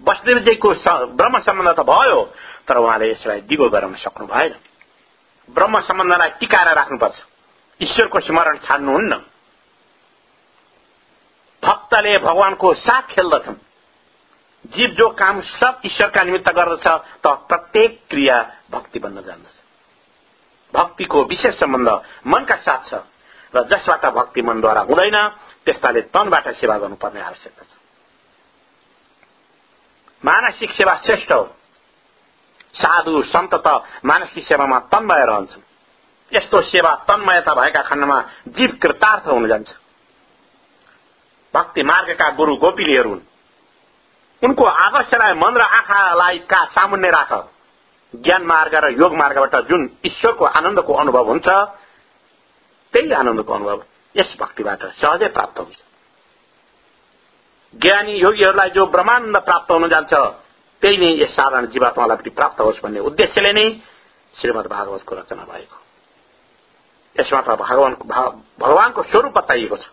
[0.00, 0.68] वसुदेवजीको
[1.12, 2.20] ब्रह्म सम्बन्ध त भयो
[2.68, 4.54] तर उहाँले यसलाई दिगो गराउन सक्नु भएन।
[5.50, 7.16] ब्रह्म सम्बन्धलाई टिकाएर राख्नुपर्छ।
[7.80, 9.12] ईश्वरको स्मरण छाड्नुहुन्न।
[11.62, 13.56] भक्तले भगवानको साथ खेल्दछन्।
[14.66, 16.86] जीव जो काम सब ईश्वरका निमित्त गर्दछ
[17.24, 18.36] त प्रत्येक क्रिया
[18.70, 19.56] भक्ति बन्न जान्दछ।
[20.74, 21.88] भक्तिको विशेष सम्बन्ध
[22.26, 22.94] मनका साथ छ
[23.56, 25.16] र जसबाट भक्ति मनद्वारा हुँदैन
[25.64, 27.72] त्यस्ताले तनबाट सेवा गर्नुपर्ने आवश्यकता छ।
[30.24, 31.44] मानसिक सेवा श्रेष्ठ हो।
[32.74, 35.62] साधु सन्त त मानसिक सेवामा तन्मय रहन्छन्।
[36.32, 39.70] यस्तो सेवा तन्मयता भएका खण्डमा जीव कृतार्थ हुन जान्छ।
[41.54, 43.20] भक्ति मार्गका गुरु गोपिलीहरू हुन्।
[44.42, 47.32] उनको आदर्शलाई मन र आँखालाई का सामुन्य राख?
[48.14, 51.48] ज्ञान मार्ग र योग मार्गबाट जुन ईश्वरको आनन्दको अनुभव हुन्छ
[52.94, 53.82] त्यही आनन्दको अनुभव
[54.14, 55.78] यस भक्तिबाट सहजै प्राप्त हुन्छ।
[57.74, 60.12] ज्ञानी योगीहरूलाई जो ब्रह्मानन्द प्राप्त हुन जान्छ
[60.82, 63.66] त्यही नै यस साधारण जीवात्मालाई पनि प्राप्त होस् भन्ने उद्देश्यले नै
[64.34, 65.78] श्रीमद भागवतको रचना भएको
[67.16, 68.04] यसमा त भगवानको
[68.58, 69.86] भगवानको स्वरूप बताइएको छ।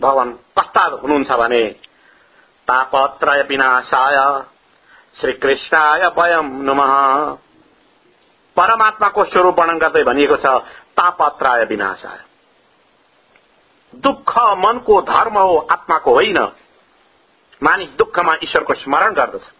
[0.00, 1.60] भगवान कस्ता हुनुहुन्छ भने
[2.68, 4.16] तापत्रय विनाशाय
[5.16, 6.80] श्रीकृष्णाय वयम नुम
[8.56, 10.52] परमात्माको स्वरूप वर्णन गर्दै भनिएको छ
[10.94, 12.18] तापत्राय विनाशाय
[13.94, 16.38] दुःख मनको धर्म हो आत्माको होइन
[17.62, 19.50] मानिस दुःखमा ईश्वरको स्मरण गर्दछ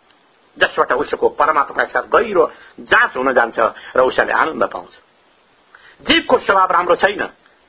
[0.57, 2.47] जसबाट उसको परमात्माका साथ गहिरो
[2.85, 3.59] जाँच हुन जान्छ
[3.97, 4.92] र उसले आनन्द पाउँछ
[6.03, 7.27] जीवको स्वभाव राम्रो छैन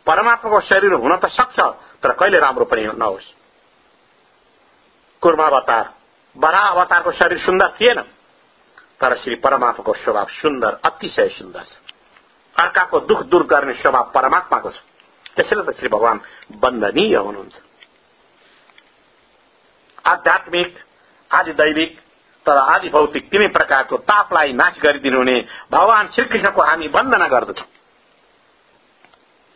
[0.08, 1.60] परमात्माको शरीर हुन त सक्छ
[2.04, 3.39] तर कहिले राम्रो पनि नहोस्
[5.24, 5.86] कुर्मा अवतार
[6.36, 8.02] बडा अवतारको शरीर सुन्दर थिएन
[9.02, 11.90] तर श्री परमात्माको स्वभाव सुन्दर अतिशय सुन्दर छ
[12.56, 14.78] अर्काको दुःख दूर गर्ने स्वभाव परमात्माको छ
[15.38, 16.20] त्यसैले त श्री भगवान
[16.64, 17.56] वन्दनीय हुनुहुन्छ
[20.06, 20.78] आध्यात्मिक
[21.32, 22.00] आदि दैविक
[22.46, 25.36] तर आदि भौतिक तिनै प्रकारको तापलाई नाश गरिदिनु हुने
[25.72, 27.68] भगवान श्रीकृष्णको हामी वन्दना गर्दछौं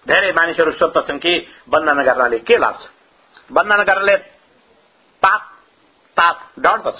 [0.05, 1.33] धेरै मानिसहरू सोध्दछन् कि
[1.69, 2.81] वन्दना गर्नाले के लाग्छ
[3.51, 4.15] वन्दना गर्नाले
[5.23, 5.52] पाप
[6.17, 6.97] ताप डढ्दछ।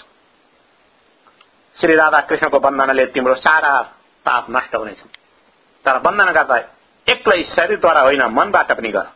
[1.76, 3.82] श्री राधा कृष्णको वन्दनाले तिम्रो सारा
[4.26, 5.02] पाप नष्ट हुनेछ
[5.86, 6.58] तर वन्दना गर्दा
[7.08, 9.08] एक्लै शरीरद्वारा होइन मनबाट पनि गर।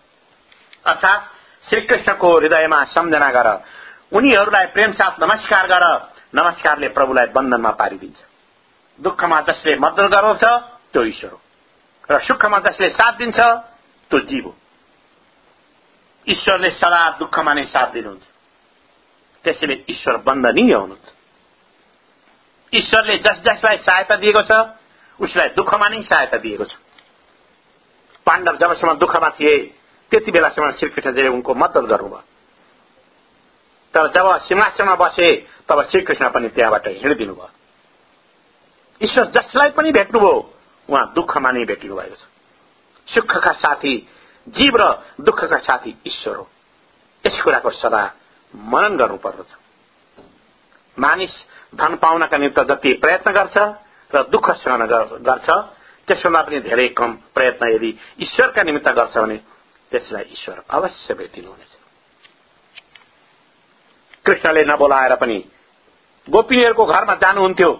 [0.85, 1.19] अर्थात
[1.69, 3.47] श्रीकृष्णको हृदयमा सम्झना गर।
[4.13, 5.83] उनीहरूलाई प्रेम साथ नमस्कार गर।
[6.35, 8.19] नमस्कारले प्रभुलाई बन्धनमा पारिदिन्छ।
[8.99, 10.43] दुःखमा जसले मद्दत गराउँछ
[10.93, 11.41] त्यो ईश्वर हो।
[12.11, 13.39] र सुखमा जसले साथ दिन्छ
[14.11, 14.55] त्यो जीव हो।
[16.27, 18.23] ईश्वरले सदा दुःखमा नै साथ दिनुहुन्छ।
[19.47, 21.07] त्यसैले ईश्वर बन्धनीय हुनुहुन्छ
[22.73, 24.51] ईश्वरले जस जसलाई सहायता दिएको छ
[25.19, 26.75] उसलाई दुःखमा नै सहायता दिएको छ।
[28.27, 29.55] पाण्डव जबसम्म दुःखमा थिए
[30.11, 32.21] त्यति बेलासम्म श्रीकृष्णजीले उनको मद्दत गर्नुभयो।
[33.93, 35.27] तर जब सिंहासनमा बसे
[35.69, 37.49] तब श्रीकृष्ण पनि त्यहाँबाट हिँडिदिनु भयो
[39.01, 40.35] ईश्वर जसलाई पनि भेट्नुभयो
[40.89, 42.23] उहाँ दुःखमा नै भेटिनु भएको छ।
[43.07, 43.95] सुखका साथी
[44.47, 44.83] जीव र
[45.21, 46.45] दुःखका साथी ईश्वर हो।
[47.23, 48.03] यस कुराको सदा
[48.53, 49.55] मनन गर्नु पर्दछ
[50.97, 51.33] मानिस
[51.75, 53.57] धन पाउनका निम्ति जति प्रयत्न गर्छ
[54.11, 55.49] र दुःख सहन गर्छ
[56.07, 57.89] त्यसभन्दा पनि धेरै कम प्रयत्न यदि
[58.21, 59.37] ईश्वरका निमित्त गर्छ भने
[59.91, 61.73] त्यसलाई ईश्वर अवश्य भेटिनुहुनेछ
[64.25, 65.37] कृष्णले नबोलाएर पनि
[66.27, 67.71] गोपिनीहरूको घरमा जानुहुन्थ्यो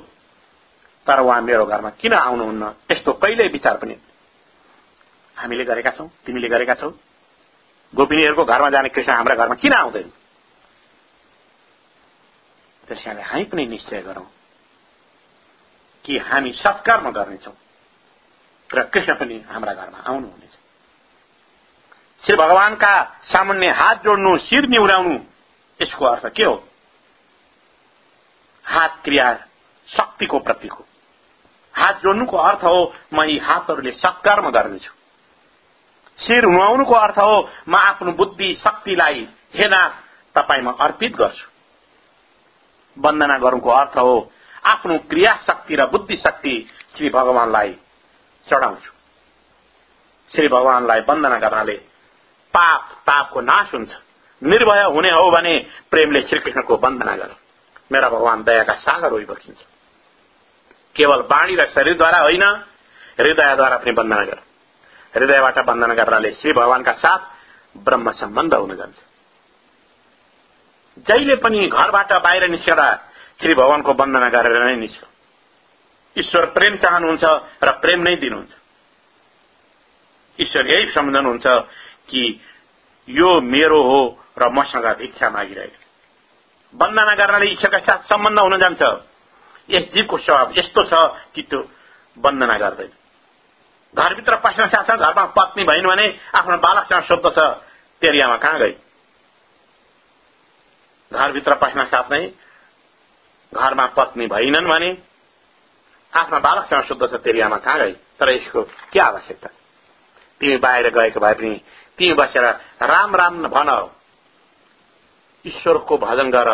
[1.07, 2.63] तर उहाँ मेरो घरमा किन आउनुहुन्न?
[2.91, 3.95] यस्तो कहिल्यै विचार पनि
[5.37, 6.89] हामीले गरेका छौं तिमीले गरेका छौ।
[7.93, 10.07] गोपिनीहरूको घरमा जाने कृष्ण हाम्रा घरमा किन आउँदैन?
[12.87, 14.25] त्यस कारणले हामी पनि निश्चय गरौं
[16.05, 17.51] कि हामी सत्कर्म गर्नेछौ
[18.69, 20.53] र कृष्ण पनि हाम्रा घरमा आउनुहुनेछ।
[22.23, 25.17] श्री भगवानका सामान्य हात जोड्नु शिर निहुराउनु
[25.81, 26.55] यसको अर्थ के हो?
[28.65, 29.33] हात क्रिया
[29.87, 30.85] शक्तिको प्रतीक हो।
[31.75, 34.93] हात जोड्नुको अर्थ हो म यी हातहरूले सत्कर्म गर्नेछु।
[36.17, 39.87] शिर नुहाउनुको अर्थ हो म आफ्नो बुद्धि शक्तिलाई हेना
[40.35, 41.56] तपाईँमा अर्पित गर्छु।
[42.97, 44.31] वन्दना गर्नुको अर्थ हो
[44.65, 47.73] आफ्नो क्रिया शक्ति र बुद्धि शक्ति श्री भगवानलाई
[48.47, 48.91] चढाउँछु।
[50.31, 51.75] श्री भगवानलाई वन्दना गर्नाले
[52.53, 53.89] पाप तापको नाश हुन्छ।
[54.43, 57.35] निर्भय हुने हो भने प्रेमले श्रीकृष्णको वन्दना गर।
[57.91, 59.59] मेरा भगवान दयाका सागर होइ बसिन्छ।
[60.95, 62.43] केवल बाणी र शरीरद्वारा होइन
[63.19, 64.39] हृदयद्वारा पनि वन्दना गर।
[65.15, 67.19] हृदयबाट वन्दना गर्नाले श्री भगवानका साथ
[67.77, 68.97] ब्रह्म सम्बन्ध हुन जान्छ।
[70.97, 72.81] जहिले पनि घरबाट बाहिर निस्केर
[73.41, 75.03] श्री भगवानको वन्दना गरेर नै निस्क
[76.15, 77.23] ईश्वर प्रेम चाहनुहुन्छ
[77.63, 78.53] र प्रेम नै दिनुहुन्छ।
[80.39, 81.47] ईश्वर यही सम्झनुहुन्छ
[82.09, 82.23] कि
[83.07, 84.01] यो मेरो हो
[84.37, 85.79] र मसँग भिक्षा मागिरहेको।
[86.73, 88.81] वन्दना गर्नाले ईश्वरका साथ सम्बन्ध हुन जान्छ।
[89.69, 90.93] यस जीवको स्वभाव यस्तो छ
[91.33, 91.59] कि त्यो
[92.17, 92.91] वन्दना गर्दैन।
[93.93, 97.39] घरभित्र पस्न साथ घरमा पत्नी भइन् भने आफ्नो बालकसँग सोध्दछ
[98.01, 98.75] तेरियामा कहाँ गई?
[101.13, 102.09] घरभित्र पस्न साथ
[103.53, 104.97] घरमा पत्नी भइनन् भने
[106.13, 107.91] आफ्ना बालकसँग सोध्दछ तेरियामा कहाँ गई?
[107.91, 109.49] तर यसको के आवश्यकता?
[110.41, 111.61] तिमी बाहिर गएको भए पनि
[111.97, 112.45] तिमी बसेर
[112.81, 113.89] राम राम भन।
[115.45, 116.49] ईश्वरको भजन गर।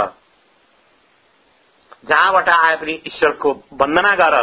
[2.06, 4.36] जहाँबाट आए पनि ईश्वरको वन्दना गर।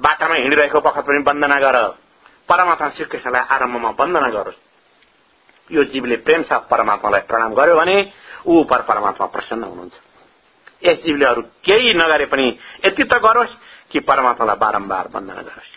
[0.00, 1.88] बाटामा हिँडिरहेको बखत पनि वन्दना गर।
[2.48, 4.63] परमात्मा श्रीकृष्णलाई आरम्भमा वन्दना गरोस्।
[5.72, 8.12] यो जीवले प्रेम साथ परमात्मालाई प्रणाम गर्यो भने
[8.46, 9.94] ऊ पर परमात्मा प्रसन्न हुनुहुन्छ।
[10.84, 13.54] यस जीवले अरू केही नगरे पनि यति त गरोस्
[13.90, 15.72] कि परमात्मालाई बारम्बार वन्दना गरोस्।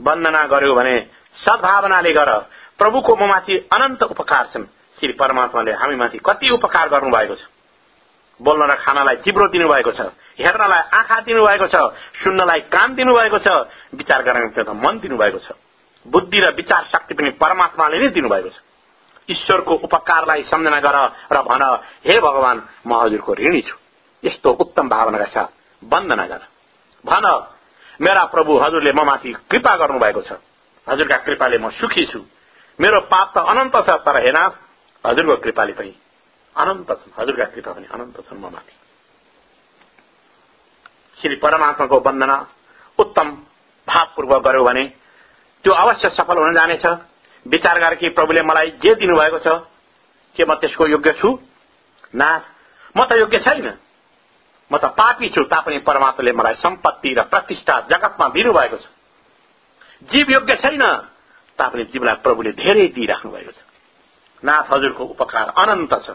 [0.00, 0.98] वन्दना गर्यो भने
[1.36, 2.30] सद्भावनाले गर।
[2.78, 4.64] प्रभुको ममाथि अनन्त उपकार छन्।
[5.00, 7.42] श्री परमात्माले हामीमाथि कति उपकार गर्नुभएको छ?
[8.40, 10.00] बोल्न र खानलाई जिब्रो दिनुभएको छ।
[10.40, 11.76] हेर्नलाई आँखा दिनुभएको छ।
[12.24, 13.48] सुन्नलाई कान दिनुभएको छ।
[13.94, 15.52] विचार गर्न मन दिनुभएको छ।
[16.06, 18.58] बुद्धि र विचार शक्ति पनि परमात्माले नै दिनुभएको छ।
[19.28, 20.96] ईश्वरको उपकारलाई सम्झना गर
[21.32, 21.62] र भन
[22.06, 23.76] हे भगवान म हजुरको ऋणी छु।
[24.22, 25.48] यस्तो उत्तम भावनाका साथ
[25.82, 26.42] वन्दना गर
[27.04, 27.26] भन
[28.00, 30.32] मेरा प्रभु हजुरले ममाथि कृपा गर्नुभएको छ।
[30.86, 32.20] हजुरका कृपाले म सुखी छु।
[32.78, 34.38] मेरो पाप त अनन्त छ तर हेन
[35.04, 35.94] हजुरको कृपाले पनि
[36.56, 38.74] अनन्त छन् हजुरका कृपा पनि अनन्त छन् म माथि
[41.16, 42.36] श्री परमात्माको वन्दना
[42.98, 43.30] उत्तम
[43.88, 44.84] भावपूर्वक गर्यो भने
[45.66, 46.86] त्यो अवश्य सफल हुन जानेछ।
[47.46, 49.66] विचार गरे कि प्रभुले मलाई जे दिनुभएको छ
[50.36, 51.28] के म त्यसको योग्य छु?
[52.14, 52.28] ना
[52.96, 53.66] म त योग्य छैन।
[54.70, 58.86] म त पापी छु तापनि परमात्माले मलाई सम्पत्ति र प्रतिष्ठा जगतमा दिनुभएको छ।
[60.06, 60.86] जीव योग्य छैन
[61.58, 63.58] तापनि जीवलाई प्रभुले धेरै दिइराख्नु भएको छ।
[64.44, 66.14] नाथ हजुरको उपकार अनन्त छ।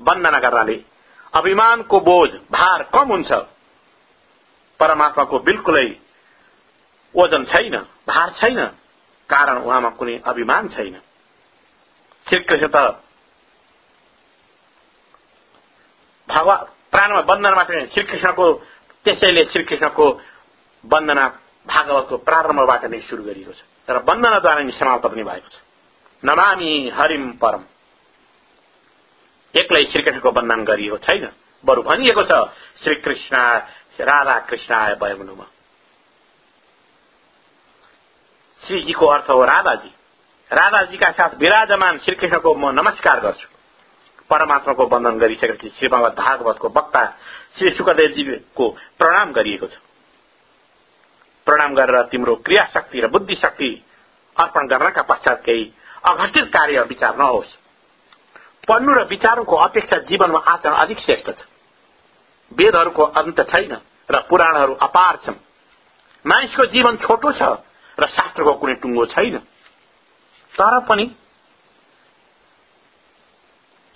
[0.00, 0.76] वन्दना गर्नाले
[1.32, 3.32] अभिमानको बोझ भार कम हुन्छ।
[4.80, 5.88] परमात्माको बिल्कुलै
[7.14, 8.81] ओजन छैन भार छैन।
[9.32, 10.96] कारण उहाँमा कुनै अभिमान छैन।
[12.26, 12.76] श्रीकृष्ण त
[16.28, 16.58] भगवान
[16.92, 18.46] प्राणमा वन्दनाबाट श्रीकृष्णको
[19.04, 20.06] त्यसैले श्रीकृष्णको
[20.84, 21.26] वन्दना
[21.66, 25.56] भागवतको प्रारम्भबाट नै सुरु गरिएको छ। तर वन्दनाद्वारा नै समाप्त पनि भएको छ।
[26.22, 27.62] नमामी हरिम परम।
[29.54, 31.24] एक्लै श्रीकृष्णको वन्दन गरिएको छैन।
[31.64, 32.32] बरु भनिएको छ
[32.82, 33.36] श्रीकृष्ण
[34.00, 35.46] राधा कृष्ण आय वयमनुमा
[38.62, 39.88] श्रीजीको अर्थ हो राधाजी।
[40.50, 43.48] राधाजीका साथ विराजमान श्रीकृष्णको म नमस्कार गर्छु।
[44.30, 47.04] परमात्माको वन्दन गरिसकेपछि श्रीमद भागवतको वक्ता
[47.58, 49.74] श्री सुखदेवजीको प्रणाम गरिएको छ।
[51.46, 53.70] प्रणाम गरेर तिम्रो क्रिया शक्ति र बुद्धि शक्ति
[54.36, 55.64] अर्पण गर्नका पश्चात केही
[56.04, 57.56] अघटित कार्य विचार नहोस्।
[58.68, 61.42] पढ्नु र विचारको अपेक्षा जीवनमा आचरण अधिक श्रेष्ठ छ।
[62.52, 63.76] वेदहरूको अन्त छैन
[64.10, 65.42] र पुराणहरू अपार छन्।
[66.24, 67.42] मानिसको जीवन छोटो छ
[68.02, 69.38] र शास्त्रको कुनै टुङ्गो छैन।
[70.52, 71.14] तर पनि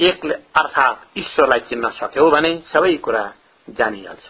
[0.01, 3.33] एक अर्थात ईश्वरलाई चिन्न सक्यौ भने सबै कुरा
[3.71, 4.27] जानिहाल्छ।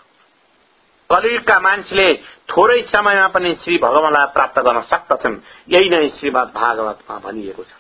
[1.11, 2.15] कलियुगका मान्छेले
[2.49, 5.37] थोरै समयमा पनि श्री भगवानलाई प्राप्त गर्न सक्दछन्।
[5.69, 7.73] यही नै श्रीमद भागवतमा भनिएको छ।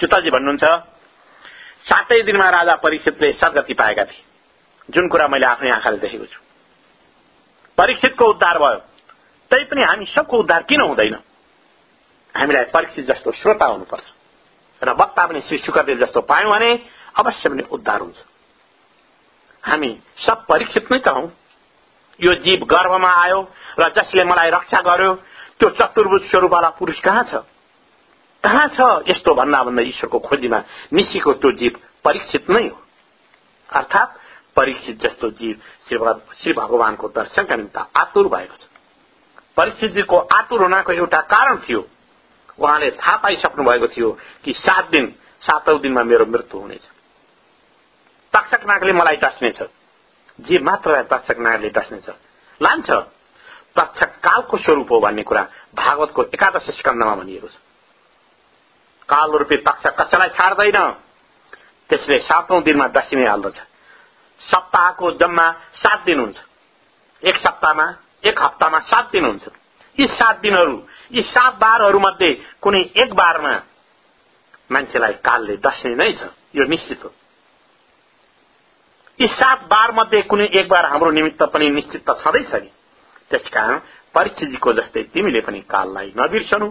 [0.00, 0.64] सुताजी भन्नुहुन्छ
[1.82, 4.24] सातै दिनमा राजा परीक्षितले सद्गति पाएका थिए।
[4.90, 6.40] जुन कुरा मैले आफ्नै आँखाले देखेको छु।
[7.78, 8.91] परीक्षितको उद्धार भयो।
[9.52, 11.14] तैपनि हामी सबको उद्धार किन हुँदैन?
[12.34, 14.04] हामीलाई परीक्षित जस्तो श्रोता हुनुपर्छ।
[14.82, 16.70] र वक्ता पनि श्री सुखदेव जस्तो पायौँ भने
[17.16, 18.18] अवश्य पनि उद्धार हुन्छ।
[19.64, 21.28] हामी सब परीक्षित नै त हौ।
[22.20, 23.40] यो जीव गर्भमा आयो
[23.78, 25.14] र जसले मलाई रक्षा गर्यो
[25.60, 27.44] त्यो चतुर्भुज स्वरूपवाला पुरुष कहाँ छ?
[28.44, 30.58] कहाँ छ यस्तो भन्दा भन्दा ईश्वरको खोजीमा
[30.92, 32.78] निसीको त्यो जीव परीक्षित नै हो।
[33.70, 34.18] अर्थात
[34.56, 38.71] परीक्षित जस्तो जीव श्री भगवानको दर्शनका निम्ति आतुर भएको छ।
[39.56, 41.88] परीक्षितजीको आतुर हुनको एउटा कारण थियो।
[42.58, 44.10] उहाँले थाहा पाइसक्नु भएको थियो
[44.44, 46.84] कि सात दिन सातौं दिनमा मेरो मृत्यु हुनेछ।
[48.32, 49.62] तक्षक नागले मलाई डस्नेछ
[50.40, 52.08] जे मात्र तक्षक नागले डस्नेछ
[52.60, 52.90] लान्छ
[53.76, 55.42] तक्षक कालको स्वरूप हो भन्ने कुरा
[55.74, 57.56] भागवतको एकादश स्कन्दमा भनिएको छ।
[59.08, 60.78] काल रूपी तक्षक कसैलाई छाड्दैन।
[61.90, 63.58] त्यसले सातौं दिनमा डसिनै हाल्दछ।
[64.40, 66.38] सप्ताहको जम्मा सात दिन हुन्छ।
[67.22, 67.86] एक सप्ताहमा
[68.24, 69.48] एक हप्तामा सात दिन हुन्छ।
[69.98, 73.54] यी सात दिनहरू यी सात बारहरू मध्ये कुनै एक बारमा
[74.70, 77.12] मान्छेलाई कालले दस्ने नै छ। यो निश्चित हो।
[79.20, 82.70] यी सात बार मध्ये कुनै एक बार हाम्रो निमित्त पनि निश्चित त छँदैछ नि।
[83.30, 83.78] त्यसकारण
[84.14, 86.68] परीक्षितजीको जस्तै तिमीले पनि काललाई नबिर्सनु।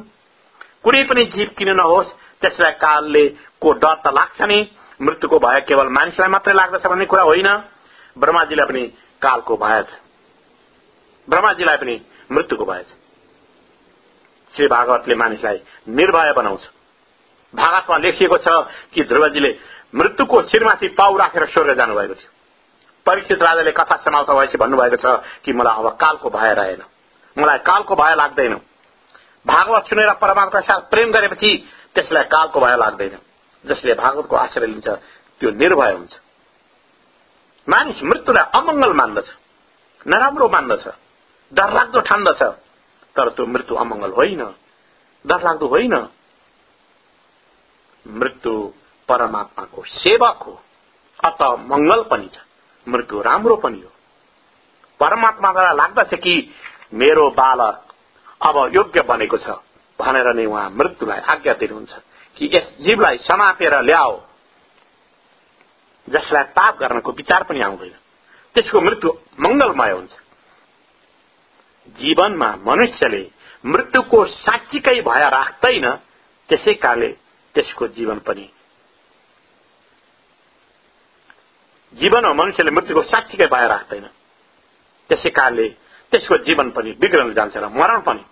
[0.84, 3.28] कुनै पनि जीव किन नहोस् त्यसलाई कालले
[3.62, 4.60] को डर त लाग्छ नि।
[5.02, 7.50] मृत्युको भय केवल मानिसलाई मात्रै लाग्दछ भन्ने कुरा होइन।
[8.18, 8.84] ब्रह्माजीलाई पनि
[9.22, 9.82] कालको भय
[11.32, 12.02] ब्रह्माजीलाई पनि
[12.32, 12.92] मृत्युको भय छ।
[14.56, 15.60] श्री भागवतले मानिसलाई
[15.90, 16.62] निर्भय बनाउँछ।
[17.54, 18.48] भागवतमा लेखिएको छ
[18.94, 19.52] कि ध्रुवजीले
[19.96, 22.32] मृत्युको शिरमाथि पाउ राखेर स्वर्ग जानुभएको थियो।
[23.06, 26.84] परीक्षित राजाले कथा समाप्त भएपछि भन्नुभएको छ कि मलाई अब कालको भय रहेन।
[27.38, 28.54] मलाई कालको भय लाग्दैन।
[29.46, 31.52] भागवत सुनेर परमात्मा साथ प्रेम गरेपछि
[31.96, 33.18] त्यसलाई कालको भय लाग्दैन।
[33.66, 34.88] जसले भागवतको आश्रय लिन्छ
[35.42, 36.14] त्यो निर्भय हुन्छ।
[37.70, 39.28] मानिस मृत्युलाई अमंगल मान्दछ
[40.08, 40.88] नराम्रो मान्दछ।
[41.54, 42.44] डरलाग्दो ठान्दछ।
[43.16, 44.44] तर त्यो मृत्यु अमंगल होइन।
[45.26, 46.08] डरलाग्दो होइन।
[48.08, 48.74] मृत्यु
[49.10, 50.62] परमात्माको सेवक हो।
[51.24, 52.38] अत मंगल पनि छ।
[52.88, 53.92] मृत्यु राम्रो पनि हो।
[55.00, 56.56] परमात्मालाई लाग्दछ कि
[56.94, 57.94] मेरो बालक
[58.48, 59.50] अब योग्य बनेको छ
[60.00, 61.94] भनेर नै उहाँ मृत्युलाई आज्ञा दिनुहुन्छ
[62.38, 64.22] कि यस जीवलाई समातेर ल्याओ।
[66.10, 67.96] जसलाई पाप गर्नको विचार पनि आउँदैन।
[68.56, 70.12] त्यसको मृत्यु मंगलमय हुन्छ।
[71.88, 73.24] जीवनमा मनुष्यले
[73.66, 75.86] मृत्युको साँच्चीकै भय राख्दैन
[76.50, 77.12] त्यसै कारणले
[77.56, 78.50] त्यसको जीवन पनि।
[81.94, 84.06] जीवनमा मनुष्यले मृत्युको साँच्चीकै भय राख्दैन
[85.10, 85.68] त्यसै कारणले
[86.12, 88.24] त्यसको जीवन पनि बिग्रन जान्छ र मरण पनि।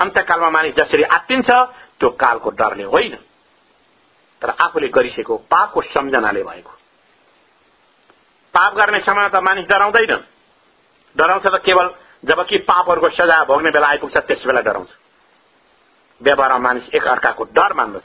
[0.00, 1.50] अन्तकालमा मानिस जसरी आत्तिन्छ
[2.00, 3.14] त्यो कालको डरले होइन।
[4.42, 6.72] तर आफूले गरिसकेको पापको सम्झनाले भएको।
[8.54, 10.14] पाप गर्ने समय त मानिस डराउँदैन।
[11.16, 11.88] डराउँछ त केवल
[12.24, 14.88] जबकि पापहरूको सजाय भोग्ने बेला आइपुग्छ त्यस बेला डराउँछ।
[16.22, 18.04] व्यवहारमा मानिस एक अर्काको डर मान्दछ।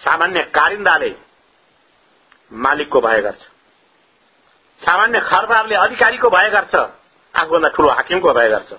[0.00, 1.14] सामान्य कारिन्दाले
[2.52, 3.42] मालिकको भय गर्छ।
[4.80, 6.74] सामान्य खरबारले अधिकारीको भय गर्छ।
[7.34, 8.72] आफूभन्दा ठूलो हाकिमको भय गर्छ।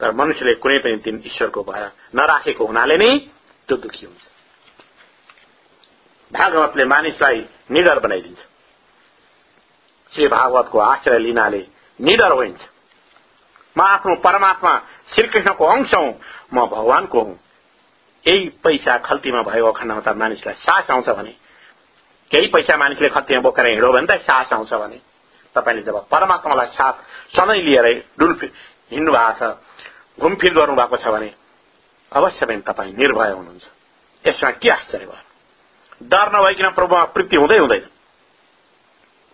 [0.00, 3.18] तर मनुष्यले कुनै पनि दिन ईश्वरको भय नराखेको हुनाले नै
[3.68, 4.22] त्यो दुखी हुन्छ।
[6.32, 8.38] भागवतले मानिसलाई निडर बनाइदिन्छ।
[10.12, 12.60] श्री भागवतको आश्रय लिनाले निडर होइन्छ
[13.76, 14.72] म आफ्नो परमात्मा
[15.14, 16.12] श्रीकृष्णको अंश। हौ
[16.54, 17.38] म भगवानको हुँ।
[18.26, 21.34] यही पैसा खल्तीमा भएको खण्डमा त मानिसलाई सास आउँछ भने।
[22.30, 25.00] केही पैसा मानिसले खल्तीमा बोकेर हिँड्यो भने त सास आउँछ भने।
[25.56, 26.92] तपाईँले जब परमात्मालाई साथ
[27.36, 27.86] सधैँ लिएर
[28.18, 28.32] डुल
[28.90, 31.34] हिँड्नु भएको छ घुमफिर गर्नु भएको छ भने
[32.12, 33.66] अवश्य पनि तपाईँ निर्भय हुनुहुन्छ।
[34.24, 35.24] यसमा के आश्चर्य भयो?
[36.02, 37.86] डर नभइकन प्रभुमा प्रीति हुँदै हुँदैन।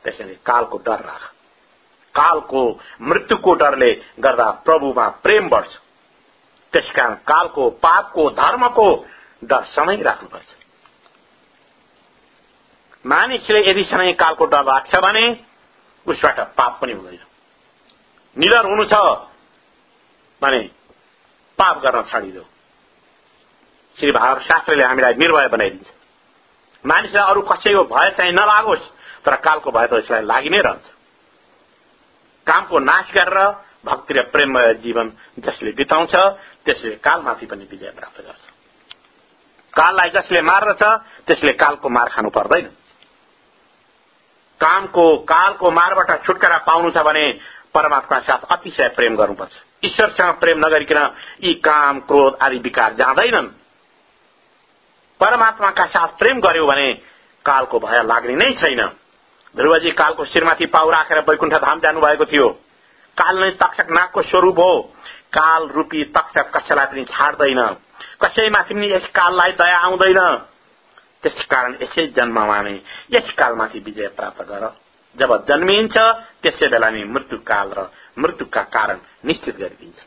[0.04, 1.37] त्यसैले कालको डर राख।
[2.14, 2.62] कालको
[3.02, 5.76] मृत्युको डरले गर्दा प्रभुमा प्रेम बढ्छ।
[6.72, 8.88] त्यसकारण कालको पापको धर्मको
[9.44, 10.54] डर सधैँ राख्नुपर्छ।
[13.04, 15.24] मानिसले यदि सधैँ कालको डर राख्छ भने
[16.06, 17.24] उसबाट पाप पनि हुँदैन।
[18.36, 18.94] निडर हुनु छ
[20.42, 20.60] भने
[21.58, 22.44] पाप गर्न छाडिदेऊ
[23.96, 25.88] श्री भाव शास्त्रले हामीलाई निर्भय बनाइदिन्छ।
[26.84, 28.90] मानिसलाई अरू कसैको भय चाहिँ नलागोस्
[29.24, 30.86] तर कालको भय त यसलाई लागि नै रहन्छ।
[32.48, 33.38] कामको नाश गरेर
[33.84, 36.14] भक्ति र प्रेममय जीवन जसले बिताउँछ
[36.64, 38.44] त्यसले कालमाथि पनि विजय प्राप्त गर्छ।
[39.74, 40.82] काललाई जसले मार्दछ
[41.26, 42.66] त्यसले कालको मार खानु पर्दैन।
[44.60, 47.24] कामको कालको मारबाट छुटकारा पाउनु छ भने
[47.74, 50.98] परमात्मा साथ अतिशय प्रेम गर्नुपर्छ। ईश्वरसँग प्रेम नगरिकन
[51.44, 53.48] यी काम क्रोध आदि विकार जाँदैनन्।
[55.20, 56.92] परमात्माका साथ प्रेम गर्यो भने
[57.44, 58.80] कालको भय लाग्ने नै छैन।
[59.58, 62.48] ध्रुवजी कालको शिरमाथि पाउ राखेर वैकुण्ठ धाम जानुभएको थियो।
[63.16, 64.94] काल नै तक्षक नागको स्वरूप हो।
[65.32, 67.60] काल रूपी तक्षक कसैलाई पनि छाड्दैन।
[68.22, 70.20] कसैमाथि पनि यस काललाई दया आउँदैन।
[71.22, 72.76] त्यस कारण यसै जन्ममा नै
[73.10, 74.64] यस कालमाथि विजय प्राप्त गर।
[75.16, 75.96] जब जन्मिन्छ
[76.42, 79.98] त्यसै बेला नै मृत्युकाल र मृत्युका कारण निश्चित गरिदिन्छ।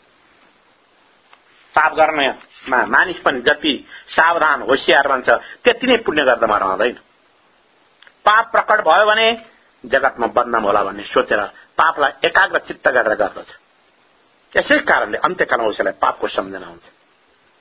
[1.76, 3.74] पाप गर्नमा मानिस पनि जति
[4.08, 5.30] सावधान होसियार रहन्छ
[5.64, 6.96] त्यति नै पुण्य गर्दामा रहँदैन।
[8.26, 9.28] पाप प्रकट भयो भने
[9.86, 11.42] जगतमा बदनाम होला भन्ने सोचेर
[11.78, 13.50] पापलाई एकाग्र चित्त गरेर गर्दछ।
[14.58, 16.86] यसै कारणले अन्त्यकालमा उसैलाई पापको सम्झना हुन्छ।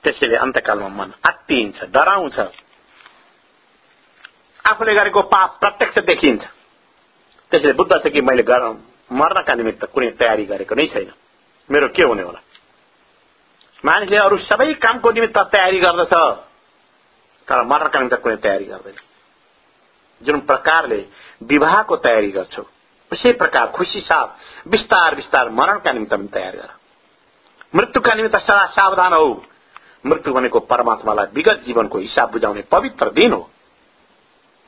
[0.03, 2.39] त्यसैले अन्त्यकालमा मन आत्तिन्छ डराउँछ।
[4.69, 6.43] आफूले गरेको पाप प्रत्यक्ष देखिन्छ।
[7.51, 8.43] त्यसले बुद्ध छ कि मैले
[9.11, 11.11] मर्नका निमित्त कुनै तयारी गरेको नै छैन।
[11.71, 12.39] मेरो के हुने होला?
[13.85, 16.13] मानिसले अरू सबै कामको निमित्त तयारी गर्दछ।
[17.47, 19.10] तर मर्नका निमित्त कुनै तयारी गर्दैन।
[20.25, 21.05] जुन प्रकारले
[21.43, 22.63] विवाहको तयारी गर्छौ
[23.11, 24.27] उसै प्रकार खुसी साथ
[24.67, 26.69] विस्तार विस्तार मरणका निमित्त पनि तयार गर।
[27.75, 29.41] मृत्युका निमित्त सदा सावधान हौ।
[30.05, 33.49] मृत्यु भनेको परमात्मालाई विगत जीवनको हिसाब बुझाउने पवित्र दिन हो।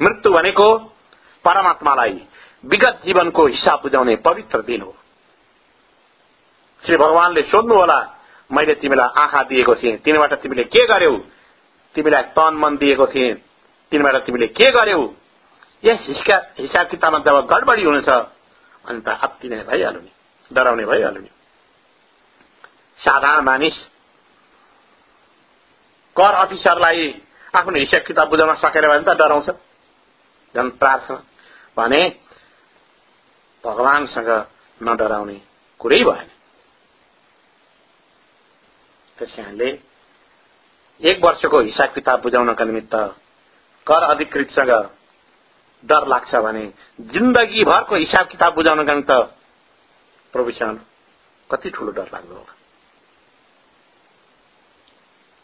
[0.01, 0.78] मृत्यु भनेको
[1.45, 2.22] परमात्मालाई
[2.66, 4.95] विगत जीवनको हिसाब बुझाउने पवित्र दिन हो।
[6.86, 7.99] श्री भगवानले सोध्नु होला
[8.51, 11.18] मैले तिमीलाई आँखा दिएको थिएँ तिनीबाट तिमीले के गर्यौ?
[11.95, 13.34] तिमीलाई तन मन दिएको थिएँ
[13.91, 15.16] तिनीबाट तिमीले के गर्यौ?
[15.84, 16.05] यस
[16.59, 19.07] हिसाब किताबमा जब गडबडी हुनेछ अनि त
[19.43, 20.11] नै भइहाल्यो नि
[20.51, 21.29] डराउने भइहाल्यो नि।
[22.97, 23.75] साधारण मानिस
[26.15, 27.21] कर अफिसरलाई
[27.55, 29.49] आफ्नो हिसाब किताब बुझाउन सकेर भने त डराउँछ।
[30.55, 31.17] झन् प्रार्थना।
[31.77, 32.01] भने
[33.63, 34.29] भगवानसँग
[34.81, 35.41] नडराउने
[35.79, 36.29] कुरै भएन।
[39.17, 39.69] त्यसैले
[41.01, 42.95] एक वर्षको हिसाब किताब बुझाउनका निमित्त
[43.88, 44.71] कर अधिकृतसँग
[45.84, 46.65] डर लाग्छ भने
[47.11, 49.11] जिन्दगीभरको हिसाब किताब बुझाउनका निमित्त
[50.34, 50.79] प्रभुसँग
[51.49, 52.53] कति ठूलो डर लाग्दो होला।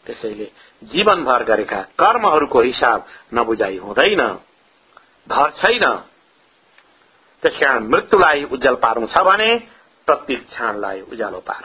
[0.06, 0.50] त्यसैले
[0.82, 4.22] जीवनभर गरेका कर्महरूको हिसाब नबुझाइ हुँदैन
[5.28, 5.84] धर छैन।
[7.42, 9.50] त्यसकारण मृत्युलाई उज्जवल पार्नु छ भने
[10.08, 11.62] प्रत्येक क्षणलाई उज्यालो पार।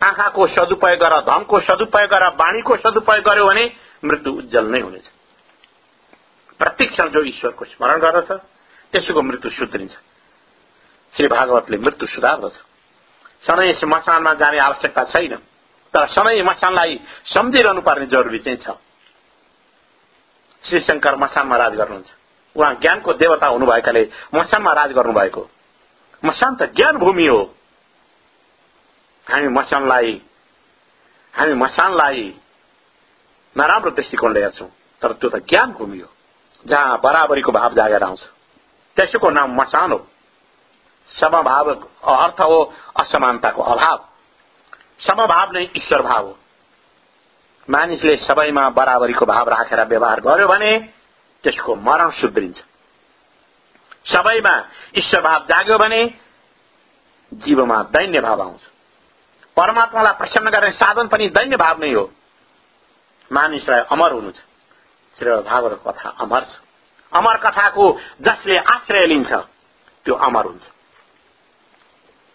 [0.00, 3.64] आँखाको सदुपयोग गर धनको सदुपयोग गर वाणीको सदुपयोग गर्यो भने
[4.04, 5.06] मृत्यु उज्जवल नै हुनेछ।
[6.60, 8.32] प्रत्येक क्षण जो ईश्वरको स्मरण गर्दछ
[8.92, 9.92] त्यसैको मृत्यु सुध्रिन्छ
[11.14, 12.56] श्री भागवतले मृत्यु सुधार्दछ
[13.42, 15.34] सधैँ मसानमा जाने आवश्यकता छैन
[15.94, 18.76] तर सधैँ मसानलाई सम्झिरहनु पर्ने जरुरी चाहिँ छ।
[20.64, 22.10] श्री शङ्कर मसानमा राज गर्नुहुन्छ।
[22.56, 24.02] उहाँ ज्ञानको देवता हुनुभएकाले
[24.34, 25.48] मसानमा राज गर्नुभएको।
[26.24, 27.42] मसान त ज्ञान भूमि हो।
[29.26, 30.20] हामी मसानलाई
[31.34, 32.34] हामी मसानलाई
[33.56, 34.68] नराम्रो दृष्टिकोणले हेर्छौं
[35.02, 36.10] तर त्यो त ज्ञान भूमि हो।
[36.66, 38.20] जहाँ बराबरीको भाव जागेर आउँछ।
[38.96, 40.06] त्यसैको नाम मसान हो।
[41.08, 42.62] समभाव अर्थ हो
[43.00, 43.98] असमानताको अभाव।
[45.00, 46.38] समभाव नै ईश्वर भाव हो।
[47.68, 50.72] मानिसले सबैमा बराबरीको भाव राखेर व्यवहार गर्यो भने
[51.44, 52.58] त्यसको मरण सुध्रिन्छ।
[54.06, 54.54] सबैमा
[54.96, 56.02] ईश्वर भाव जाग्यो भने
[57.32, 58.60] जीवमा दैन्य भाव आउँछ।
[59.56, 62.10] परमात्मालाई प्रसन्न गर्ने साधन पनि दैन्य भाव नै हो।
[63.30, 64.38] मानिसलाई अमर हुनु छ।
[65.18, 66.56] श्री कथा अमर छ।
[67.12, 67.84] अमर कथाको
[68.20, 69.32] जसले आश्रय लिन्छ
[70.06, 70.64] त्यो अमर हुन्छ।